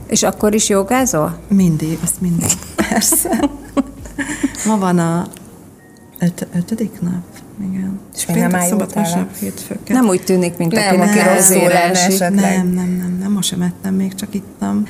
[0.06, 1.38] És akkor is jogázol?
[1.48, 3.50] Mindig, azt mindig, persze.
[4.66, 5.26] Ma van a
[6.24, 7.22] öt, ötödik nap?
[7.70, 8.00] Igen.
[8.16, 8.86] És még nem áll
[9.88, 14.14] Nem úgy tűnik, mint nem, akinek nem, Nem, nem, nem, nem, most sem ettem, még
[14.14, 14.86] csak ittam.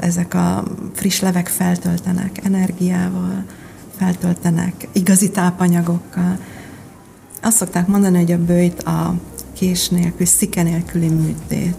[0.00, 0.64] Ezek a
[0.94, 3.44] friss levek feltöltenek energiával,
[3.96, 6.38] feltöltenek igazi tápanyagokkal.
[7.42, 9.14] Azt szokták mondani, hogy a bőjt a
[9.52, 11.76] kés nélkül, szike nélküli műtét.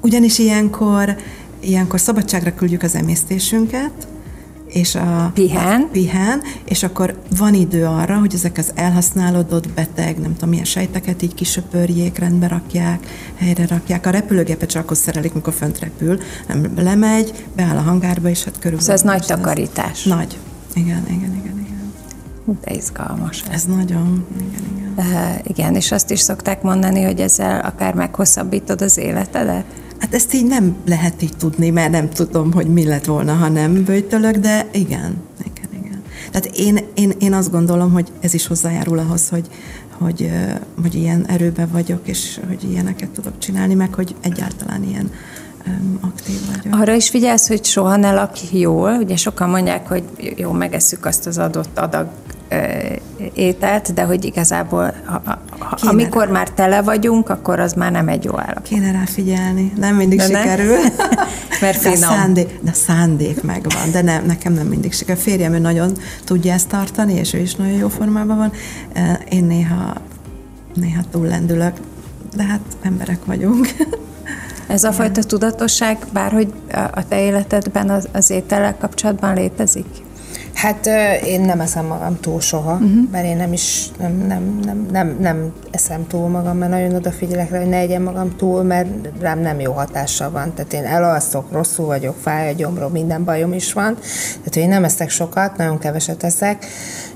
[0.00, 1.16] Ugyanis ilyenkor,
[1.60, 4.06] ilyenkor szabadságra küldjük az emésztésünket,
[4.72, 5.88] és a pihen.
[5.92, 11.22] pihen, és akkor van idő arra, hogy ezek az elhasználódott beteg, nem tudom, milyen sejteket
[11.22, 13.06] így kisöpörjék, rendbe rakják,
[13.36, 14.06] helyre rakják.
[14.06, 16.18] A repülőgépet csak akkor szerelik, mikor fönt repül,
[16.48, 18.96] nem lemegy, beáll a hangárba, és hát körülbelül.
[18.96, 20.04] Szóval ez nagy takarítás.
[20.04, 20.38] Nagy.
[20.74, 21.92] Igen, igen, igen, igen.
[22.64, 23.42] De izgalmas.
[23.42, 24.92] Ez, ez nagyon, igen, igen.
[24.96, 29.64] Uh, igen, és azt is szokták mondani, hogy ezzel akár meghosszabbítod az életedet?
[30.02, 33.48] Hát ezt így nem lehet így tudni, mert nem tudom, hogy mi lett volna, ha
[33.48, 36.02] nem bőjtölök, de igen, igen, igen.
[36.30, 39.46] Tehát én, én, én azt gondolom, hogy ez is hozzájárul ahhoz, hogy,
[39.90, 40.30] hogy,
[40.82, 45.10] hogy ilyen erőben vagyok, és hogy ilyeneket tudok csinálni, meg hogy egyáltalán ilyen
[46.00, 46.80] aktív vagyok.
[46.80, 48.92] Arra is figyelsz, hogy soha ne lakj jól.
[48.92, 50.02] Ugye sokan mondják, hogy
[50.36, 52.08] jó, megesszük azt az adott adag
[53.34, 55.22] ételt, de hogy igazából ha,
[55.58, 56.32] ha, amikor rá.
[56.32, 58.62] már tele vagyunk, akkor az már nem egy jó állapot.
[58.62, 60.76] Kéne rá figyelni, nem mindig de sikerül.
[61.60, 62.00] Mert finom.
[62.00, 65.20] De szándék, de szándék megvan, de nem, nekem nem mindig sikerül.
[65.20, 65.92] A férjem ő nagyon
[66.24, 68.52] tudja ezt tartani, és ő is nagyon jó formában van.
[69.28, 69.94] Én néha,
[70.74, 71.76] néha túllendülök,
[72.36, 73.66] de hát emberek vagyunk.
[74.66, 76.52] Ez a fajta tudatosság bárhogy
[76.92, 79.86] a te életedben az, az étellel kapcsolatban létezik?
[80.62, 80.86] Hát
[81.24, 83.10] én nem eszem magam túl soha, uh-huh.
[83.10, 87.50] mert én nem is nem, nem, nem, nem, nem eszem túl magam, mert nagyon odafigyelek
[87.50, 88.88] rá, hogy ne egyen magam túl, mert
[89.20, 90.54] rám nem jó hatással van.
[90.54, 93.96] Tehát én elalszok, rosszul vagyok, fáj a gyomrom, minden bajom is van.
[94.32, 96.66] Tehát, én nem eszek sokat, nagyon keveset eszek,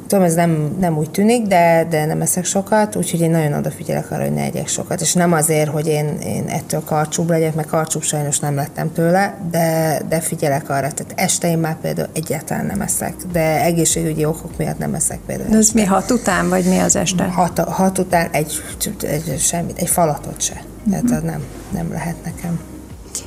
[0.07, 4.11] Tudom, ez nem, nem úgy tűnik, de, de nem eszek sokat, úgyhogy én nagyon odafigyelek
[4.11, 5.01] arra, hogy ne egyek sokat.
[5.01, 9.35] És nem azért, hogy én, én ettől karcsúbb legyek, mert karcsúbb sajnos nem lettem tőle,
[9.51, 10.93] de, de figyelek arra.
[10.93, 15.51] Tehát este én már például egyáltalán nem eszek, de egészségügyi okok miatt nem eszek például.
[15.51, 17.25] De ez mi hat után, vagy mi az este?
[17.25, 18.63] Hat, hat után egy,
[19.01, 20.63] egy, semmit, egy falatot se.
[20.91, 22.76] Tehát az nem, nem lehet nekem.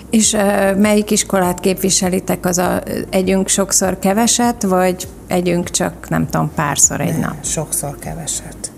[0.10, 0.38] És
[0.78, 2.46] melyik iskolát képviselitek?
[2.46, 7.46] Az a együnk sokszor keveset, vagy együnk csak nem tudom, párszor egy ne, nap?
[7.46, 8.72] Sokszor keveset.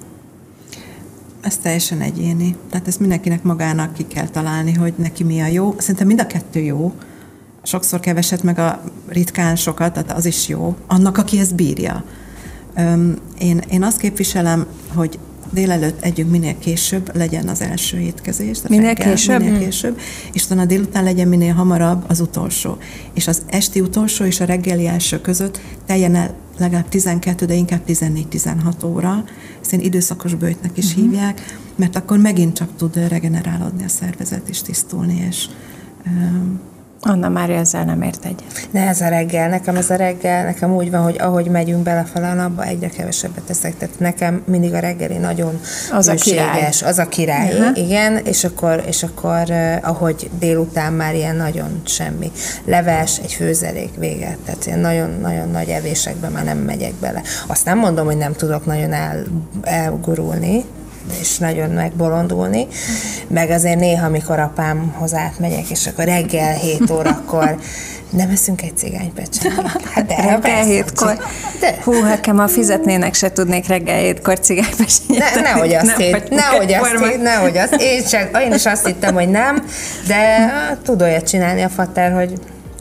[1.42, 2.56] Ez teljesen egyéni.
[2.70, 5.76] Tehát ezt mindenkinek magának ki kell találni, hogy neki mi a jó.
[5.78, 6.94] Szerintem mind a kettő jó.
[7.64, 10.76] Sokszor keveset, meg a ritkán sokat, tehát az is jó.
[10.88, 12.04] Annak, aki ezt bírja.
[13.40, 15.20] Én, én azt képviselem, hogy
[15.52, 18.58] délelőtt együnk minél később legyen az első étkezés.
[18.68, 19.40] Minél reggel, később?
[19.40, 19.64] Minél hmm.
[19.64, 20.00] később,
[20.34, 22.78] és utána délután legyen minél hamarabb az utolsó.
[23.14, 27.82] És az esti utolsó és a reggeli első között teljen el legalább 12, de inkább
[27.88, 29.24] 14-16 óra.
[29.62, 31.04] Ezt én időszakos bőjtnek is uh-huh.
[31.04, 35.46] hívják, mert akkor megint csak tud regenerálódni a szervezet és tisztulni, és
[37.04, 38.68] Anna Mária ezzel nem ért egyet.
[38.72, 39.50] Ne, ez a reggel.
[39.50, 43.44] Nekem ez a reggel, nekem úgy van, hogy ahogy megyünk belefele a napba, egyre kevesebbet
[43.44, 43.78] teszek.
[43.78, 45.60] Tehát nekem mindig a reggeli nagyon
[45.92, 46.70] az a király.
[46.84, 47.78] Az a király, uh-huh.
[47.78, 48.18] igen.
[48.18, 52.32] És akkor, és akkor ahogy délután már ilyen nagyon semmi.
[52.66, 54.38] Leves, egy főzelék véget.
[54.46, 57.22] Tehát ilyen nagyon-nagyon nagy evésekbe már nem megyek bele.
[57.48, 59.24] Azt nem mondom, hogy nem tudok nagyon el,
[59.62, 60.66] elgurulni,
[61.20, 62.68] és nagyon megbolondulni,
[63.28, 67.58] meg azért néha, amikor apámhoz átmegyek, és akkor reggel 7 órakor
[68.12, 69.62] nem eszünk egy cigánypecsenyét.
[69.94, 71.18] Hát de reggel hétkor.
[71.60, 71.78] De.
[71.84, 75.20] Hú, nekem ha fizetnének, se tudnék reggel hétkor cigánypecsenyét.
[75.36, 77.74] Ne, nehogy azt hét, nehogy azt hét, nehogy azt.
[77.74, 79.66] Én, csak, én is azt hittem, hogy nem,
[80.08, 82.34] de hát, tud olyat csinálni a fater, hogy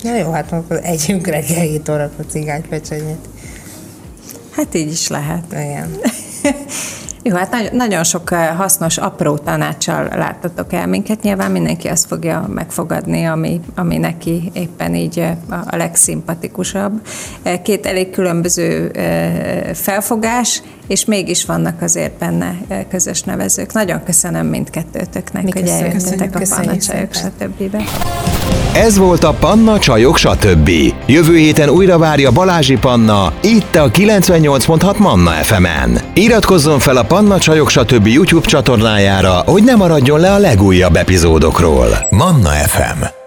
[0.03, 3.29] na jó, hát akkor együnk reggel 7 órakor cigánypecsenyét.
[4.51, 5.45] Hát így is lehet.
[5.53, 6.01] Igen.
[7.23, 11.23] Jó, hát nagyon, nagyon sok eh, hasznos, apró tanácssal láttatok el minket.
[11.23, 17.01] Nyilván mindenki azt fogja megfogadni, ami, ami neki éppen így eh, a legszimpatikusabb.
[17.43, 18.91] Eh, két elég különböző
[19.75, 22.59] felfogás, és mégis vannak azért benne
[22.89, 23.73] közös nevezők.
[23.73, 27.77] Nagyon köszönöm mindkettőtöknek, Mi hogy eljöttetek a panacsajok, stb.
[28.75, 30.71] Ez volt a Panna Csajok stb.
[31.07, 36.01] Jövő héten újra várja Balázsi Panna, itt a 98.6 Manna FM-en.
[36.15, 38.07] Iratkozzon fel a Panna Csajok stb.
[38.07, 42.07] YouTube csatornájára, hogy ne maradjon le a legújabb epizódokról.
[42.11, 43.20] Manna FM